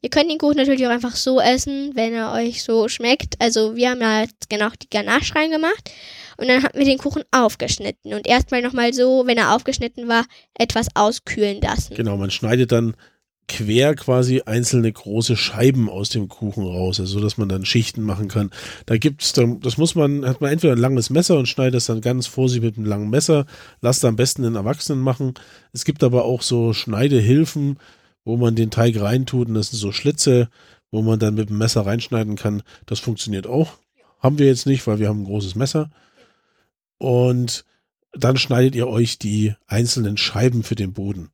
Ihr 0.00 0.10
könnt 0.10 0.30
den 0.30 0.38
Kuchen 0.38 0.56
natürlich 0.56 0.86
auch 0.86 0.90
einfach 0.90 1.14
so 1.14 1.38
essen, 1.38 1.92
wenn 1.94 2.14
er 2.14 2.32
euch 2.32 2.62
so 2.64 2.88
schmeckt. 2.88 3.40
Also 3.40 3.76
wir 3.76 3.90
haben 3.90 4.00
da 4.00 4.22
jetzt 4.22 4.48
genau 4.48 4.70
die 4.70 4.90
Ganache 4.90 5.34
reingemacht 5.34 5.90
und 6.36 6.48
dann 6.48 6.62
haben 6.62 6.78
wir 6.78 6.84
den 6.84 6.98
Kuchen 6.98 7.22
aufgeschnitten 7.30 8.14
und 8.14 8.26
erstmal 8.26 8.62
nochmal 8.62 8.92
so, 8.92 9.26
wenn 9.26 9.38
er 9.38 9.54
aufgeschnitten 9.54 10.08
war, 10.08 10.24
etwas 10.54 10.88
auskühlen 10.94 11.60
lassen. 11.60 11.94
Genau, 11.94 12.16
man 12.16 12.30
schneidet 12.30 12.72
dann 12.72 12.94
quer 13.48 13.94
quasi 13.94 14.42
einzelne 14.44 14.90
große 14.92 15.36
Scheiben 15.36 15.88
aus 15.88 16.08
dem 16.08 16.28
Kuchen 16.28 16.64
raus, 16.64 16.98
also 16.98 17.18
so 17.18 17.20
dass 17.20 17.38
man 17.38 17.48
dann 17.48 17.64
Schichten 17.64 18.02
machen 18.02 18.28
kann. 18.28 18.50
Da 18.86 18.96
gibt's 18.96 19.32
dann, 19.32 19.60
das 19.60 19.78
muss 19.78 19.94
man, 19.94 20.26
hat 20.26 20.40
man 20.40 20.50
entweder 20.50 20.72
ein 20.72 20.80
langes 20.80 21.10
Messer 21.10 21.38
und 21.38 21.46
schneidet 21.46 21.74
das 21.74 21.86
dann 21.86 22.00
ganz 22.00 22.26
vorsichtig 22.26 22.64
mit 22.64 22.76
einem 22.76 22.86
langen 22.86 23.10
Messer, 23.10 23.46
lasst 23.80 24.04
am 24.04 24.16
besten 24.16 24.42
den 24.42 24.56
Erwachsenen 24.56 25.00
machen. 25.00 25.34
Es 25.72 25.84
gibt 25.84 26.02
aber 26.02 26.24
auch 26.24 26.42
so 26.42 26.72
Schneidehilfen, 26.72 27.78
wo 28.24 28.36
man 28.36 28.56
den 28.56 28.70
Teig 28.70 29.00
reintut 29.00 29.48
und 29.48 29.54
das 29.54 29.70
sind 29.70 29.78
so 29.78 29.92
Schlitze, 29.92 30.48
wo 30.90 31.02
man 31.02 31.18
dann 31.18 31.34
mit 31.34 31.48
dem 31.48 31.58
Messer 31.58 31.86
reinschneiden 31.86 32.36
kann. 32.36 32.62
Das 32.86 32.98
funktioniert 32.98 33.46
auch. 33.46 33.74
Haben 34.18 34.38
wir 34.38 34.46
jetzt 34.46 34.66
nicht, 34.66 34.86
weil 34.86 34.98
wir 34.98 35.08
haben 35.08 35.22
ein 35.22 35.26
großes 35.26 35.54
Messer. 35.54 35.90
Und 36.98 37.64
dann 38.12 38.36
schneidet 38.36 38.74
ihr 38.74 38.88
euch 38.88 39.18
die 39.18 39.54
einzelnen 39.66 40.16
Scheiben 40.16 40.62
für 40.62 40.74
den 40.74 40.92
Boden. 40.92 41.30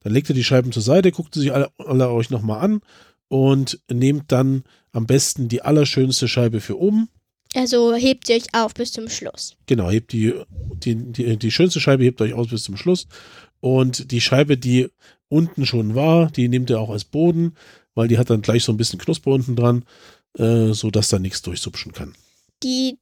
Dann 0.00 0.12
legt 0.12 0.28
ihr 0.28 0.34
die 0.34 0.44
Scheiben 0.44 0.72
zur 0.72 0.82
Seite, 0.82 1.12
guckt 1.12 1.34
sie 1.34 1.40
sich 1.40 1.52
alle, 1.52 1.70
alle 1.78 2.10
euch 2.10 2.30
nochmal 2.30 2.60
an 2.60 2.80
und 3.28 3.80
nehmt 3.90 4.32
dann 4.32 4.64
am 4.92 5.06
besten 5.06 5.48
die 5.48 5.62
allerschönste 5.62 6.28
Scheibe 6.28 6.60
für 6.60 6.78
oben. 6.78 7.08
Also 7.54 7.94
hebt 7.94 8.26
sie 8.26 8.34
euch 8.34 8.46
auf 8.52 8.74
bis 8.74 8.92
zum 8.92 9.08
Schluss. 9.08 9.56
Genau, 9.66 9.90
hebt 9.90 10.12
die, 10.12 10.34
die, 10.84 10.96
die, 11.12 11.36
die 11.36 11.50
schönste 11.50 11.80
Scheibe 11.80 12.04
hebt 12.04 12.20
euch 12.20 12.32
aus 12.32 12.48
bis 12.48 12.64
zum 12.64 12.76
Schluss. 12.76 13.06
Und 13.60 14.10
die 14.10 14.20
Scheibe, 14.20 14.56
die 14.56 14.88
unten 15.28 15.66
schon 15.66 15.94
war, 15.94 16.30
die 16.30 16.48
nehmt 16.48 16.70
ihr 16.70 16.80
auch 16.80 16.90
als 16.90 17.04
Boden, 17.04 17.54
weil 17.94 18.08
die 18.08 18.18
hat 18.18 18.30
dann 18.30 18.42
gleich 18.42 18.64
so 18.64 18.72
ein 18.72 18.76
bisschen 18.76 18.98
Knusper 18.98 19.30
unten 19.30 19.54
dran, 19.54 19.84
äh, 20.38 20.72
so 20.72 20.90
dass 20.90 21.08
da 21.08 21.18
nichts 21.18 21.42
durchsupschen 21.42 21.92
kann. 21.92 22.14
Die 22.62 22.98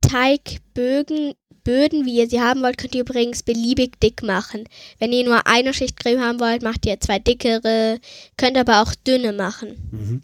Teigbögen, 0.00 1.34
Böden, 1.64 2.04
wie 2.04 2.18
ihr 2.18 2.28
sie 2.28 2.40
haben 2.40 2.62
wollt, 2.62 2.78
könnt 2.78 2.94
ihr 2.94 3.02
übrigens 3.02 3.42
beliebig 3.42 4.00
dick 4.00 4.22
machen. 4.22 4.64
Wenn 4.98 5.12
ihr 5.12 5.24
nur 5.24 5.46
eine 5.46 5.74
Schicht 5.74 5.98
Creme 5.98 6.20
haben 6.20 6.40
wollt, 6.40 6.62
macht 6.62 6.86
ihr 6.86 7.00
zwei 7.00 7.18
dickere, 7.18 7.98
könnt 8.36 8.56
aber 8.56 8.82
auch 8.82 8.94
dünne 9.06 9.32
machen. 9.32 9.88
Mhm. 9.90 10.22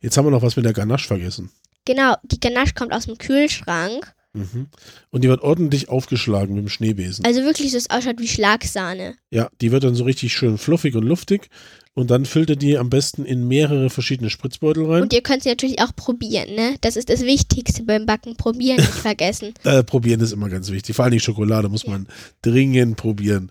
Jetzt 0.00 0.16
haben 0.16 0.26
wir 0.26 0.30
noch 0.30 0.42
was 0.42 0.56
mit 0.56 0.64
der 0.64 0.72
Ganache 0.72 1.06
vergessen. 1.06 1.50
Genau, 1.84 2.14
die 2.22 2.40
Ganache 2.40 2.74
kommt 2.74 2.92
aus 2.92 3.06
dem 3.06 3.18
Kühlschrank. 3.18 4.12
Mhm. 4.34 4.68
Und 5.10 5.24
die 5.24 5.28
wird 5.28 5.40
ordentlich 5.42 5.88
aufgeschlagen 5.88 6.54
mit 6.54 6.64
dem 6.64 6.68
Schneebesen. 6.68 7.24
Also 7.24 7.42
wirklich, 7.42 7.72
so 7.72 7.78
es 7.78 7.90
ausschaut 7.90 8.20
wie 8.20 8.28
Schlagsahne. 8.28 9.16
Ja, 9.30 9.48
die 9.60 9.72
wird 9.72 9.84
dann 9.84 9.94
so 9.94 10.04
richtig 10.04 10.32
schön 10.32 10.58
fluffig 10.58 10.94
und 10.94 11.04
luftig. 11.04 11.48
Und 11.98 12.12
dann 12.12 12.26
füllt 12.26 12.48
ihr 12.48 12.54
die 12.54 12.78
am 12.78 12.90
besten 12.90 13.24
in 13.24 13.48
mehrere 13.48 13.90
verschiedene 13.90 14.30
Spritzbeutel 14.30 14.86
rein. 14.86 15.02
Und 15.02 15.12
ihr 15.12 15.20
könnt 15.20 15.42
sie 15.42 15.48
natürlich 15.48 15.82
auch 15.82 15.92
probieren, 15.96 16.54
ne? 16.54 16.76
Das 16.80 16.94
ist 16.96 17.08
das 17.08 17.22
Wichtigste 17.22 17.82
beim 17.82 18.06
Backen. 18.06 18.36
Probieren 18.36 18.76
nicht 18.76 18.88
vergessen. 18.88 19.52
Äh, 19.64 19.82
probieren 19.82 20.20
ist 20.20 20.30
immer 20.30 20.48
ganz 20.48 20.70
wichtig. 20.70 20.94
Vor 20.94 21.04
allem 21.04 21.12
die 21.12 21.18
Schokolade 21.18 21.68
muss 21.68 21.88
man 21.88 22.06
dringend 22.40 22.96
probieren. 22.96 23.50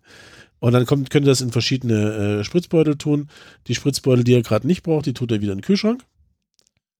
Und 0.59 0.71
dann 0.71 0.85
kommt, 0.85 1.09
könnt 1.09 1.25
ihr 1.25 1.31
das 1.31 1.41
in 1.41 1.51
verschiedene 1.51 2.39
äh, 2.39 2.43
Spritzbeutel 2.45 2.97
tun. 2.97 3.27
Die 3.67 3.75
Spritzbeutel, 3.75 4.23
die 4.23 4.31
ihr 4.31 4.43
gerade 4.43 4.65
nicht 4.65 4.81
braucht, 4.81 5.07
die 5.07 5.13
tut 5.13 5.29
ihr 5.31 5.41
wieder 5.41 5.51
in 5.51 5.57
den 5.57 5.65
Kühlschrank. 5.65 6.05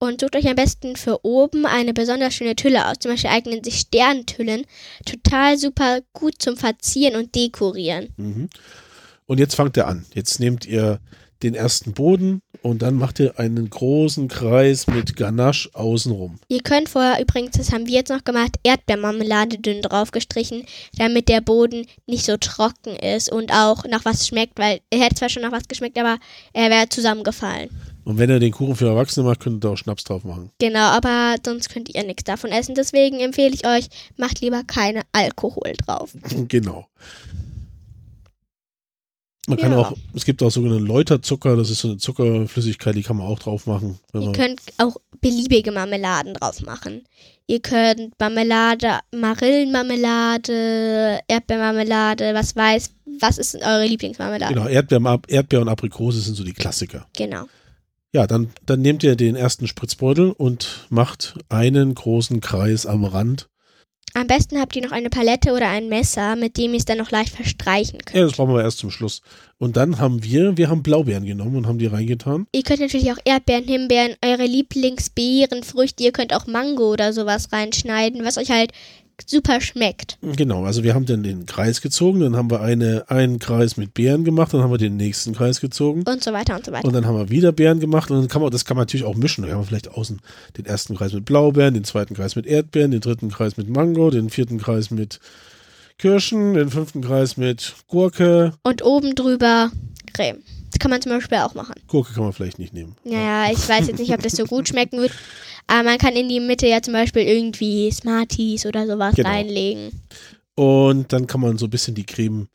Und 0.00 0.20
sucht 0.20 0.36
euch 0.36 0.48
am 0.48 0.56
besten 0.56 0.96
für 0.96 1.24
oben 1.24 1.64
eine 1.64 1.94
besonders 1.94 2.34
schöne 2.34 2.56
Tülle 2.56 2.86
aus. 2.86 2.98
Zum 3.00 3.12
Beispiel 3.12 3.30
eignen 3.30 3.64
sich 3.64 3.78
Sterntüllen 3.78 4.66
total 5.06 5.56
super 5.56 6.00
gut 6.12 6.34
zum 6.40 6.58
Verzieren 6.58 7.16
und 7.16 7.34
Dekorieren. 7.34 8.10
Mhm. 8.18 8.50
Und 9.24 9.38
jetzt 9.38 9.54
fangt 9.54 9.78
ihr 9.78 9.86
an. 9.86 10.04
Jetzt 10.14 10.40
nehmt 10.40 10.66
ihr 10.66 11.00
den 11.42 11.54
ersten 11.54 11.92
Boden 11.92 12.42
und 12.62 12.82
dann 12.82 12.96
macht 12.96 13.20
ihr 13.20 13.38
einen 13.38 13.70
großen 13.70 14.28
Kreis 14.28 14.86
mit 14.86 15.16
Ganache 15.16 15.70
außenrum. 15.72 16.38
Ihr 16.48 16.62
könnt 16.62 16.88
vorher 16.88 17.20
übrigens, 17.20 17.56
das 17.56 17.72
haben 17.72 17.86
wir 17.86 17.94
jetzt 17.94 18.10
noch 18.10 18.24
gemacht, 18.24 18.56
Erdbeermarmelade 18.62 19.58
dünn 19.58 19.82
draufgestrichen, 19.82 20.64
damit 20.96 21.28
der 21.28 21.40
Boden 21.40 21.86
nicht 22.06 22.24
so 22.24 22.36
trocken 22.36 22.96
ist 22.96 23.30
und 23.30 23.52
auch 23.52 23.84
nach 23.84 24.04
was 24.04 24.26
schmeckt, 24.26 24.58
weil 24.58 24.80
er 24.90 25.00
hätte 25.00 25.16
zwar 25.16 25.28
schon 25.28 25.42
nach 25.42 25.52
was 25.52 25.68
geschmeckt, 25.68 25.98
aber 25.98 26.18
er 26.52 26.70
wäre 26.70 26.88
zusammengefallen. 26.88 27.70
Und 28.04 28.16
wenn 28.16 28.30
ihr 28.30 28.40
den 28.40 28.52
Kuchen 28.52 28.74
für 28.74 28.86
Erwachsene 28.86 29.26
macht, 29.26 29.40
könnt 29.40 29.62
ihr 29.62 29.70
auch 29.70 29.76
Schnaps 29.76 30.02
drauf 30.02 30.24
machen. 30.24 30.50
Genau, 30.58 30.80
aber 30.80 31.36
sonst 31.44 31.68
könnt 31.68 31.94
ihr 31.94 32.02
nichts 32.04 32.24
davon 32.24 32.50
essen. 32.50 32.74
Deswegen 32.74 33.20
empfehle 33.20 33.54
ich 33.54 33.66
euch, 33.66 33.88
macht 34.16 34.40
lieber 34.40 34.62
keine 34.64 35.02
Alkohol 35.12 35.74
drauf. 35.84 36.14
genau. 36.48 36.86
Man 39.48 39.58
kann 39.58 39.72
Ja. 39.72 39.78
auch, 39.78 39.92
es 40.14 40.24
gibt 40.24 40.42
auch 40.42 40.50
sogenannten 40.50 40.86
Läuterzucker, 40.86 41.56
das 41.56 41.70
ist 41.70 41.80
so 41.80 41.88
eine 41.88 41.96
Zuckerflüssigkeit, 41.96 42.94
die 42.94 43.02
kann 43.02 43.16
man 43.16 43.26
auch 43.26 43.38
drauf 43.38 43.66
machen. 43.66 43.98
Ihr 44.12 44.32
könnt 44.32 44.60
auch 44.76 44.96
beliebige 45.20 45.72
Marmeladen 45.72 46.34
drauf 46.34 46.60
machen. 46.62 47.02
Ihr 47.46 47.60
könnt 47.60 48.12
Marmelade, 48.20 48.98
Marillenmarmelade, 49.14 51.20
Erdbeermarmelade, 51.28 52.34
was 52.34 52.54
weiß, 52.54 52.90
was 53.20 53.38
ist 53.38 53.54
eure 53.56 53.86
Lieblingsmarmelade? 53.86 54.52
genau, 54.54 54.68
Erdbeer, 54.68 55.20
Erdbeer 55.28 55.60
und 55.62 55.68
Aprikose 55.68 56.20
sind 56.20 56.34
so 56.34 56.44
die 56.44 56.52
Klassiker. 56.52 57.06
Genau. 57.16 57.44
Ja, 58.12 58.26
dann, 58.26 58.50
dann 58.66 58.80
nehmt 58.80 59.02
ihr 59.02 59.16
den 59.16 59.36
ersten 59.36 59.66
Spritzbeutel 59.66 60.32
und 60.32 60.86
macht 60.88 61.34
einen 61.48 61.94
großen 61.94 62.40
Kreis 62.40 62.86
am 62.86 63.04
Rand. 63.04 63.48
Am 64.14 64.26
besten 64.26 64.58
habt 64.58 64.74
ihr 64.74 64.82
noch 64.82 64.92
eine 64.92 65.10
Palette 65.10 65.52
oder 65.52 65.68
ein 65.68 65.88
Messer, 65.88 66.34
mit 66.34 66.56
dem 66.56 66.72
ihr 66.72 66.78
es 66.78 66.84
dann 66.84 66.98
noch 66.98 67.10
leicht 67.10 67.32
verstreichen 67.34 67.98
Ja, 67.98 68.04
könnt. 68.04 68.30
das 68.30 68.36
brauchen 68.36 68.54
wir 68.54 68.62
erst 68.62 68.78
zum 68.78 68.90
Schluss. 68.90 69.22
Und 69.58 69.76
dann 69.76 69.98
haben 69.98 70.22
wir, 70.24 70.56
wir 70.56 70.68
haben 70.70 70.82
Blaubeeren 70.82 71.24
genommen 71.24 71.56
und 71.56 71.66
haben 71.66 71.78
die 71.78 71.86
reingetan. 71.86 72.46
Ihr 72.52 72.62
könnt 72.62 72.80
natürlich 72.80 73.12
auch 73.12 73.18
Erdbeeren, 73.24 73.64
Himbeeren, 73.64 74.14
eure 74.24 74.46
Lieblingsbeeren, 74.46 75.62
Früchte, 75.62 76.02
ihr 76.04 76.12
könnt 76.12 76.34
auch 76.34 76.46
Mango 76.46 76.92
oder 76.92 77.12
sowas 77.12 77.52
reinschneiden, 77.52 78.24
was 78.24 78.38
euch 78.38 78.50
halt 78.50 78.72
super 79.26 79.60
schmeckt. 79.60 80.18
Genau, 80.22 80.64
also 80.64 80.82
wir 80.82 80.94
haben 80.94 81.06
dann 81.06 81.22
den 81.22 81.46
Kreis 81.46 81.80
gezogen, 81.80 82.20
dann 82.20 82.36
haben 82.36 82.50
wir 82.50 82.60
eine, 82.60 83.04
einen 83.08 83.38
Kreis 83.38 83.76
mit 83.76 83.94
Beeren 83.94 84.24
gemacht, 84.24 84.54
dann 84.54 84.62
haben 84.62 84.70
wir 84.70 84.78
den 84.78 84.96
nächsten 84.96 85.34
Kreis 85.34 85.60
gezogen. 85.60 86.04
Und 86.06 86.22
so 86.22 86.32
weiter 86.32 86.56
und 86.56 86.64
so 86.64 86.72
weiter. 86.72 86.86
Und 86.86 86.92
dann 86.92 87.06
haben 87.06 87.16
wir 87.16 87.30
wieder 87.30 87.52
Beeren 87.52 87.80
gemacht 87.80 88.10
und 88.10 88.18
dann 88.18 88.28
kann 88.28 88.42
man, 88.42 88.50
das 88.50 88.64
kann 88.64 88.76
man 88.76 88.82
natürlich 88.82 89.06
auch 89.06 89.16
mischen. 89.16 89.44
Da 89.44 89.52
haben 89.52 89.60
wir 89.60 89.66
vielleicht 89.66 89.90
außen 89.90 90.20
den 90.56 90.66
ersten 90.66 90.96
Kreis 90.96 91.12
mit 91.12 91.24
Blaubeeren, 91.24 91.74
den 91.74 91.84
zweiten 91.84 92.14
Kreis 92.14 92.36
mit 92.36 92.46
Erdbeeren, 92.46 92.90
den 92.90 93.00
dritten 93.00 93.30
Kreis 93.30 93.56
mit 93.56 93.68
Mango, 93.68 94.10
den 94.10 94.30
vierten 94.30 94.58
Kreis 94.58 94.90
mit 94.90 95.20
Kirschen, 95.98 96.54
den 96.54 96.70
fünften 96.70 97.02
Kreis 97.02 97.36
mit 97.36 97.74
Gurke. 97.88 98.52
Und 98.62 98.84
oben 98.84 99.14
drüber 99.14 99.70
Creme. 100.12 100.42
Das 100.70 100.78
kann 100.78 100.90
man 100.90 101.00
zum 101.02 101.12
Beispiel 101.12 101.38
auch 101.38 101.54
machen. 101.54 101.74
Gurke 101.86 102.12
kann 102.14 102.24
man 102.24 102.32
vielleicht 102.32 102.58
nicht 102.58 102.74
nehmen. 102.74 102.96
Naja, 103.04 103.50
ich 103.52 103.68
weiß 103.68 103.88
jetzt 103.88 103.98
nicht, 103.98 104.12
ob 104.12 104.22
das 104.22 104.32
so 104.32 104.44
gut 104.44 104.68
schmecken 104.68 104.98
wird. 105.00 105.12
Aber 105.66 105.82
man 105.82 105.98
kann 105.98 106.14
in 106.14 106.28
die 106.28 106.40
Mitte 106.40 106.66
ja 106.66 106.80
zum 106.82 106.94
Beispiel 106.94 107.22
irgendwie 107.22 107.90
Smarties 107.90 108.64
oder 108.66 108.86
sowas 108.86 109.14
Genau. 109.14 109.28
reinlegen. 109.28 109.90
Und 110.54 111.12
dann 111.12 111.26
kann 111.26 111.40
man 111.40 111.58
so 111.58 111.66
ein 111.66 111.70
bisschen 111.70 111.94
die 111.94 112.06
Creme 112.06 112.48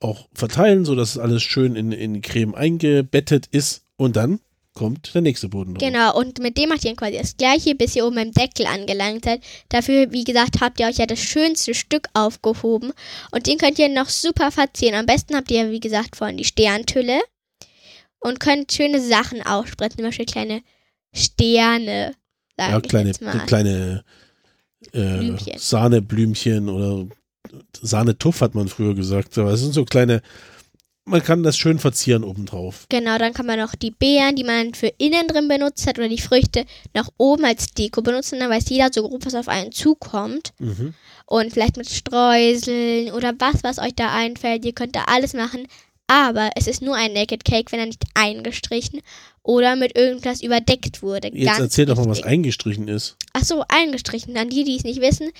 auch 0.00 0.26
verteilen, 0.34 0.84
sodass 0.84 1.18
alles 1.18 1.42
schön 1.42 1.76
in, 1.76 1.92
in 1.92 2.22
Creme 2.22 2.54
eingebettet 2.54 3.46
ist. 3.50 3.82
Und 3.96 4.16
dann 4.16 4.40
kommt 4.74 5.14
der 5.14 5.22
nächste 5.22 5.48
Boden 5.48 5.74
drauf. 5.74 5.80
Genau, 5.82 6.16
und 6.16 6.38
mit 6.38 6.56
dem 6.56 6.68
macht 6.68 6.84
ihr 6.84 6.90
dann 6.90 6.96
quasi 6.96 7.18
das 7.18 7.36
gleiche, 7.36 7.74
bis 7.74 7.96
ihr 7.96 8.06
oben 8.06 8.16
beim 8.16 8.32
Deckel 8.32 8.66
angelangt 8.66 9.24
seid. 9.24 9.42
Dafür, 9.68 10.10
wie 10.12 10.24
gesagt, 10.24 10.60
habt 10.60 10.80
ihr 10.80 10.86
euch 10.86 10.98
ja 10.98 11.06
das 11.06 11.18
schönste 11.18 11.74
Stück 11.74 12.08
aufgehoben. 12.14 12.92
Und 13.30 13.46
den 13.46 13.58
könnt 13.58 13.78
ihr 13.78 13.88
noch 13.88 14.08
super 14.08 14.50
verzieren. 14.50 14.94
Am 14.94 15.06
besten 15.06 15.34
habt 15.34 15.50
ihr, 15.50 15.70
wie 15.70 15.80
gesagt, 15.80 16.16
vorhin 16.16 16.36
die 16.36 16.44
Sterntülle. 16.44 17.20
Und 18.20 18.38
könnt 18.38 18.70
schöne 18.70 19.00
Sachen 19.00 19.44
aufspritzen, 19.44 19.98
zum 19.98 20.06
Beispiel 20.06 20.26
kleine 20.26 20.62
Sterne. 21.14 22.14
Sag 22.56 22.70
Ja, 22.70 22.80
kleine, 22.80 23.12
kleine 23.46 24.04
äh, 24.92 25.18
Blümchen. 25.18 25.58
Sahneblümchen 25.58 26.68
oder 26.68 27.06
Sahnetuff 27.80 28.40
hat 28.40 28.54
man 28.54 28.68
früher 28.68 28.94
gesagt. 28.94 29.36
Aber 29.38 29.52
es 29.52 29.60
sind 29.60 29.72
so 29.72 29.84
kleine, 29.84 30.22
man 31.04 31.22
kann 31.22 31.42
das 31.42 31.56
schön 31.56 31.78
verzieren 31.78 32.24
obendrauf. 32.24 32.86
Genau, 32.88 33.18
dann 33.18 33.34
kann 33.34 33.46
man 33.46 33.58
noch 33.58 33.74
die 33.74 33.90
Beeren, 33.90 34.36
die 34.36 34.44
man 34.44 34.74
für 34.74 34.92
innen 34.98 35.26
drin 35.26 35.48
benutzt 35.48 35.86
hat, 35.86 35.98
oder 35.98 36.08
die 36.08 36.20
Früchte 36.20 36.64
nach 36.94 37.08
oben 37.16 37.44
als 37.44 37.72
Deko 37.72 38.02
benutzen. 38.02 38.38
Dann 38.38 38.50
weiß 38.50 38.68
jeder 38.68 38.90
so 38.92 39.06
grob, 39.08 39.26
was 39.26 39.34
auf 39.34 39.48
einen 39.48 39.72
zukommt. 39.72 40.52
Mhm. 40.58 40.94
Und 41.26 41.52
vielleicht 41.52 41.76
mit 41.76 41.88
Streuseln 41.88 43.12
oder 43.12 43.32
was, 43.38 43.62
was 43.62 43.78
euch 43.78 43.94
da 43.94 44.12
einfällt. 44.12 44.64
Ihr 44.64 44.72
könnt 44.72 44.96
da 44.96 45.04
alles 45.06 45.32
machen. 45.34 45.66
Aber 46.10 46.50
es 46.56 46.66
ist 46.66 46.82
nur 46.82 46.96
ein 46.96 47.12
Naked 47.12 47.44
Cake, 47.44 47.70
wenn 47.70 47.78
er 47.78 47.86
nicht 47.86 48.02
eingestrichen 48.14 49.00
oder 49.44 49.76
mit 49.76 49.96
irgendwas 49.96 50.42
überdeckt 50.42 51.02
wurde. 51.02 51.28
Jetzt 51.32 51.46
Ganz 51.46 51.60
erzähl 51.60 51.86
doch 51.86 51.94
mal, 51.96 52.08
was 52.08 52.24
eingestrichen 52.24 52.88
ist. 52.88 53.16
Ach 53.32 53.44
so, 53.44 53.62
eingestrichen. 53.68 54.36
An 54.36 54.48
die, 54.48 54.64
die 54.64 54.74
es 54.74 54.82
nicht 54.82 55.00
wissen, 55.00 55.30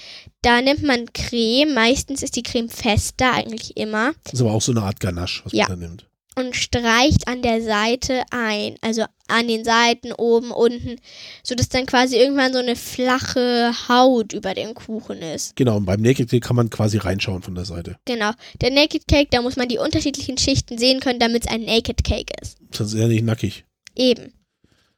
da 0.43 0.63
nimmt 0.63 0.85
man 0.85 1.13
Creme. 1.13 1.75
Meistens 1.75 2.23
ist 2.23 2.37
die 2.37 2.45
Creme 2.45 2.69
fester, 2.69 3.33
eigentlich 3.33 3.77
immer. 3.77 4.13
Das 4.23 4.35
ist 4.35 4.41
aber 4.43 4.53
auch 4.53 4.63
so 4.63 4.71
eine 4.71 4.83
Art 4.83 5.01
Ganache, 5.01 5.43
was 5.45 5.53
Ja. 5.53 5.67
man 5.69 5.81
da 5.81 5.87
nimmt. 5.89 6.07
Und 6.37 6.57
streicht 6.57 7.27
an 7.29 7.43
der 7.43 7.63
Seite 7.63 8.23
ein. 8.31 8.77
Also 8.81 9.05
an 9.29 9.49
den 9.49 9.65
Seiten, 9.65 10.13
oben, 10.13 10.51
unten, 10.51 10.97
sodass 11.43 11.69
dann 11.69 11.87
quasi 11.87 12.17
irgendwann 12.17 12.53
so 12.53 12.59
eine 12.59 12.77
flache 12.77 13.73
Haut 13.89 14.33
über 14.33 14.55
dem 14.55 14.75
Kuchen 14.75 15.19
ist. 15.19 15.57
Genau, 15.57 15.77
und 15.77 15.87
beim 15.87 16.01
Naked 16.01 16.31
Cake 16.31 16.41
kann 16.41 16.57
man 16.57 16.71
quasi 16.71 16.99
reinschauen 16.99 17.43
von 17.43 17.55
der 17.55 17.65
Seite. 17.65 17.97
Genau. 18.05 18.33
Der 18.61 18.71
Naked 18.71 19.07
Cake, 19.07 19.29
da 19.31 19.43
muss 19.43 19.57
man 19.57 19.69
die 19.69 19.79
unterschiedlichen 19.79 20.37
Schichten 20.39 20.79
sehen 20.79 21.01
können, 21.01 21.21
damit 21.21 21.47
es 21.47 21.53
ein 21.53 21.63
Naked 21.63 22.03
Cake 22.05 22.33
ist. 22.41 22.59
Sonst 22.75 22.93
ist 22.95 23.01
er 23.01 23.09
nicht 23.09 23.25
nackig. 23.25 23.65
Eben. 23.95 24.33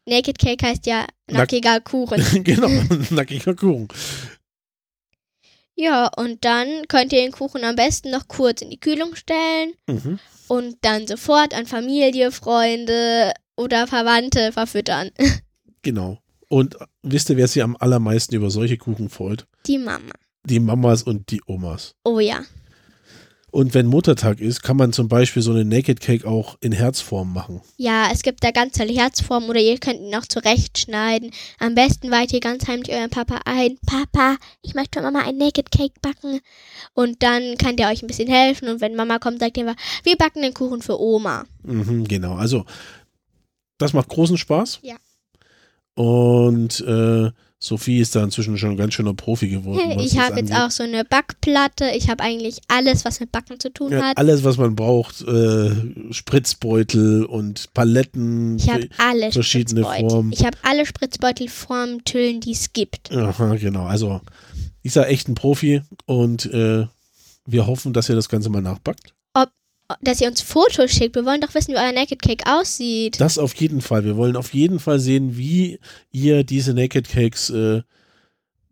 Naked 0.06 0.38
Cake 0.38 0.66
heißt 0.66 0.86
ja 0.86 1.06
nackiger 1.30 1.80
Kuchen. 1.80 2.22
genau, 2.44 2.68
nackiger 3.10 3.54
Kuchen. 3.54 3.88
Ja, 5.82 6.08
und 6.16 6.44
dann 6.44 6.86
könnt 6.86 7.12
ihr 7.12 7.22
den 7.22 7.32
Kuchen 7.32 7.64
am 7.64 7.74
besten 7.74 8.12
noch 8.12 8.28
kurz 8.28 8.62
in 8.62 8.70
die 8.70 8.78
Kühlung 8.78 9.16
stellen 9.16 9.72
Mhm. 9.88 10.20
und 10.46 10.76
dann 10.82 11.08
sofort 11.08 11.54
an 11.54 11.66
Familie, 11.66 12.30
Freunde 12.30 13.32
oder 13.56 13.88
Verwandte 13.88 14.52
verfüttern. 14.52 15.10
Genau. 15.84 16.18
Und 16.48 16.76
wisst 17.02 17.28
ihr, 17.30 17.36
wer 17.36 17.48
sich 17.48 17.60
am 17.60 17.76
allermeisten 17.76 18.36
über 18.36 18.50
solche 18.50 18.76
Kuchen 18.78 19.08
freut? 19.08 19.48
Die 19.66 19.78
Mama. 19.78 20.12
Die 20.44 20.60
Mamas 20.60 21.02
und 21.02 21.28
die 21.32 21.40
Omas. 21.48 21.96
Oh 22.04 22.20
ja. 22.20 22.42
Und 23.52 23.74
wenn 23.74 23.86
Muttertag 23.86 24.40
ist, 24.40 24.62
kann 24.62 24.78
man 24.78 24.94
zum 24.94 25.08
Beispiel 25.08 25.42
so 25.42 25.50
eine 25.50 25.66
Naked 25.66 26.00
Cake 26.00 26.26
auch 26.26 26.56
in 26.60 26.72
Herzform 26.72 27.34
machen. 27.34 27.60
Ja, 27.76 28.08
es 28.10 28.22
gibt 28.22 28.42
da 28.42 28.50
ganz 28.50 28.78
tolle 28.78 28.94
Herzformen 28.94 29.50
oder 29.50 29.60
ihr 29.60 29.76
könnt 29.76 30.00
ihn 30.00 30.14
auch 30.14 30.24
zurechtschneiden. 30.24 31.32
Am 31.58 31.74
besten 31.74 32.10
weiht 32.10 32.32
ihr 32.32 32.40
ganz 32.40 32.66
heimlich 32.66 32.90
euren 32.90 33.10
Papa 33.10 33.40
ein. 33.44 33.76
Papa, 33.86 34.38
ich 34.62 34.72
möchte 34.72 35.02
Mama 35.02 35.20
ein 35.20 35.36
Naked 35.36 35.70
Cake 35.70 36.00
backen. 36.00 36.40
Und 36.94 37.22
dann 37.22 37.58
kann 37.58 37.76
der 37.76 37.90
euch 37.90 38.02
ein 38.02 38.06
bisschen 38.06 38.28
helfen. 38.28 38.68
Und 38.68 38.80
wenn 38.80 38.96
Mama 38.96 39.18
kommt, 39.18 39.40
sagt 39.40 39.58
ihr, 39.58 39.64
immer, 39.64 39.76
wir 40.02 40.16
backen 40.16 40.40
den 40.40 40.54
Kuchen 40.54 40.80
für 40.80 40.98
Oma. 40.98 41.44
Mhm, 41.62 42.08
genau. 42.08 42.36
Also, 42.36 42.64
das 43.76 43.92
macht 43.92 44.08
großen 44.08 44.38
Spaß. 44.38 44.78
Ja. 44.80 44.96
Und 45.94 46.80
äh, 46.80 47.30
Sophie 47.58 48.00
ist 48.00 48.16
da 48.16 48.24
inzwischen 48.24 48.58
schon 48.58 48.70
ein 48.70 48.76
ganz 48.76 48.94
schöner 48.94 49.14
Profi 49.14 49.48
geworden. 49.48 50.00
Ich 50.00 50.18
habe 50.18 50.40
jetzt 50.40 50.52
auch 50.52 50.70
so 50.72 50.82
eine 50.82 51.04
Backplatte. 51.04 51.90
Ich 51.94 52.10
habe 52.10 52.22
eigentlich 52.24 52.60
alles, 52.66 53.04
was 53.04 53.20
mit 53.20 53.30
Backen 53.30 53.60
zu 53.60 53.72
tun 53.72 53.92
Ja, 53.92 54.02
hat. 54.02 54.18
alles, 54.18 54.42
was 54.42 54.56
man 54.56 54.74
braucht, 54.74 55.22
äh, 55.22 55.70
Spritzbeutel 56.10 57.24
und 57.24 57.72
Paletten. 57.72 58.56
Ich 58.58 58.68
habe 58.68 58.88
alle 58.98 59.30
verschiedene. 59.30 59.82
Formen. 59.84 60.32
Ich 60.32 60.44
habe 60.44 60.58
alle 60.62 60.86
Spritzbeutelformen, 60.86 62.04
Tüllen, 62.04 62.40
die 62.40 62.50
es 62.52 62.72
gibt. 62.72 63.12
Aha, 63.12 63.54
genau. 63.54 63.84
Also, 63.84 64.20
ist 64.82 64.96
ja 64.96 65.04
echt 65.04 65.28
ein 65.28 65.36
Profi 65.36 65.82
und 66.06 66.46
äh, 66.46 66.86
wir 67.46 67.66
hoffen, 67.68 67.92
dass 67.92 68.08
ihr 68.08 68.16
das 68.16 68.28
Ganze 68.28 68.50
mal 68.50 68.62
nachbackt. 68.62 69.14
Dass 70.00 70.20
ihr 70.20 70.28
uns 70.28 70.40
Fotos 70.40 70.90
schickt. 70.90 71.14
Wir 71.14 71.24
wollen 71.24 71.40
doch 71.40 71.54
wissen, 71.54 71.72
wie 71.72 71.78
euer 71.78 71.92
Naked 71.92 72.22
Cake 72.22 72.44
aussieht. 72.46 73.20
Das 73.20 73.38
auf 73.38 73.54
jeden 73.54 73.80
Fall. 73.80 74.04
Wir 74.04 74.16
wollen 74.16 74.36
auf 74.36 74.54
jeden 74.54 74.78
Fall 74.80 74.98
sehen, 75.00 75.36
wie 75.36 75.78
ihr 76.10 76.44
diese 76.44 76.74
Naked 76.74 77.08
Cakes 77.08 77.50
äh, 77.50 77.82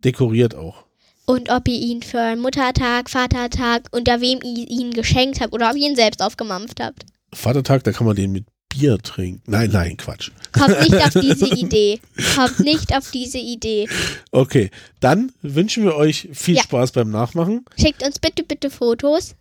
dekoriert 0.03 0.55
auch. 0.55 0.85
Und 1.25 1.49
ob 1.49 1.67
ihr 1.67 1.79
ihn 1.79 2.01
für 2.01 2.35
Muttertag, 2.35 3.09
Vatertag, 3.09 3.87
unter 3.91 4.19
wem 4.21 4.39
ihr 4.43 4.69
ihn 4.69 4.91
geschenkt 4.91 5.39
habt 5.39 5.53
oder 5.53 5.69
ob 5.69 5.75
ihr 5.77 5.87
ihn 5.89 5.95
selbst 5.95 6.21
aufgemampft 6.21 6.79
habt. 6.81 7.05
Vatertag, 7.33 7.83
da 7.83 7.91
kann 7.91 8.07
man 8.07 8.15
den 8.15 8.31
mit 8.31 8.45
Bier 8.67 8.97
trinken. 8.97 9.41
Nein, 9.47 9.69
nein, 9.71 9.97
Quatsch. 9.97 10.31
Kommt 10.53 10.79
nicht 10.81 10.95
auf 10.95 11.13
diese 11.21 11.47
Idee. 11.47 11.99
Kommt 12.35 12.59
nicht 12.61 12.95
auf 12.95 13.11
diese 13.11 13.37
Idee. 13.37 13.87
Okay, 14.31 14.71
dann 14.99 15.31
wünschen 15.41 15.83
wir 15.83 15.95
euch 15.95 16.29
viel 16.33 16.55
Ja. 16.55 16.63
Spaß 16.63 16.91
beim 16.93 17.11
Nachmachen. 17.11 17.65
Schickt 17.79 18.03
uns 18.03 18.19
bitte, 18.19 18.43
bitte 18.43 18.69
Fotos. 18.69 19.35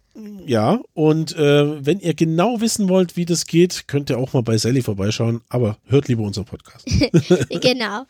Ja, 0.46 0.81
und 0.94 1.37
äh, 1.37 1.85
wenn 1.87 2.01
ihr 2.01 2.14
genau 2.14 2.61
wissen 2.61 2.88
wollt, 2.88 3.16
wie 3.16 3.25
das 3.25 3.46
geht, 3.46 3.87
könnt 3.87 4.11
ihr 4.11 4.18
auch 4.18 4.33
mal 4.33 4.42
bei 4.42 4.59
Sally 4.59 4.83
vorbeischauen. 4.83 5.40
Aber 5.49 5.79
hört 5.87 6.09
lieber 6.09 6.23
unseren 6.25 6.44
Podcast. 6.46 6.87
genau. 7.62 8.05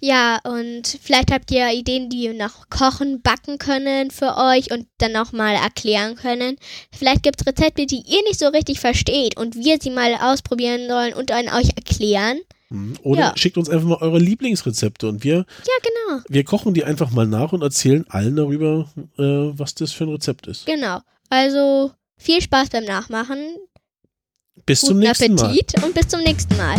Ja, 0.00 0.38
und 0.44 0.98
vielleicht 1.02 1.32
habt 1.32 1.50
ihr 1.50 1.70
Ideen, 1.72 2.10
die 2.10 2.22
wir 2.22 2.34
noch 2.34 2.68
kochen, 2.68 3.22
backen 3.22 3.58
können 3.58 4.10
für 4.10 4.36
euch 4.36 4.70
und 4.70 4.86
dann 4.98 5.16
auch 5.16 5.32
mal 5.32 5.54
erklären 5.54 6.14
können. 6.16 6.56
Vielleicht 6.92 7.22
gibt 7.22 7.40
es 7.40 7.46
Rezepte, 7.46 7.86
die 7.86 8.02
ihr 8.06 8.22
nicht 8.28 8.38
so 8.38 8.48
richtig 8.48 8.80
versteht 8.80 9.36
und 9.38 9.54
wir 9.56 9.78
sie 9.80 9.90
mal 9.90 10.14
ausprobieren 10.20 10.88
sollen 10.88 11.14
und 11.14 11.30
an 11.32 11.46
euch 11.48 11.70
erklären. 11.76 12.38
Mhm. 12.68 12.94
Oder 13.02 13.20
Ja. 13.20 13.32
schickt 13.36 13.56
uns 13.56 13.70
einfach 13.70 13.86
mal 13.88 13.98
eure 14.00 14.18
Lieblingsrezepte 14.18 15.08
und 15.08 15.24
wir, 15.24 15.36
Ja, 15.36 15.72
genau. 15.82 16.22
wir 16.28 16.44
kochen 16.44 16.74
die 16.74 16.84
einfach 16.84 17.10
mal 17.10 17.26
nach 17.26 17.52
und 17.52 17.62
erzählen 17.62 18.04
allen 18.08 18.36
darüber, 18.36 18.90
äh, 19.18 19.22
was 19.22 19.74
das 19.74 19.92
für 19.92 20.04
ein 20.04 20.10
Rezept 20.10 20.46
ist. 20.48 20.66
Genau. 20.66 21.00
Also 21.34 21.90
viel 22.16 22.40
Spaß 22.40 22.70
beim 22.70 22.84
Nachmachen. 22.84 23.56
Bis 24.66 24.82
zum 24.82 24.90
Guten 24.90 25.00
nächsten 25.00 25.34
Mal. 25.34 25.46
Appetit 25.46 25.82
und 25.82 25.92
bis 25.92 26.06
zum 26.06 26.20
nächsten 26.20 26.56
Mal. 26.56 26.76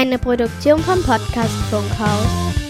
Eine 0.00 0.16
Produktion 0.16 0.78
vom 0.78 1.02
Podcast 1.02 1.56
Funkhaus. 1.72 2.67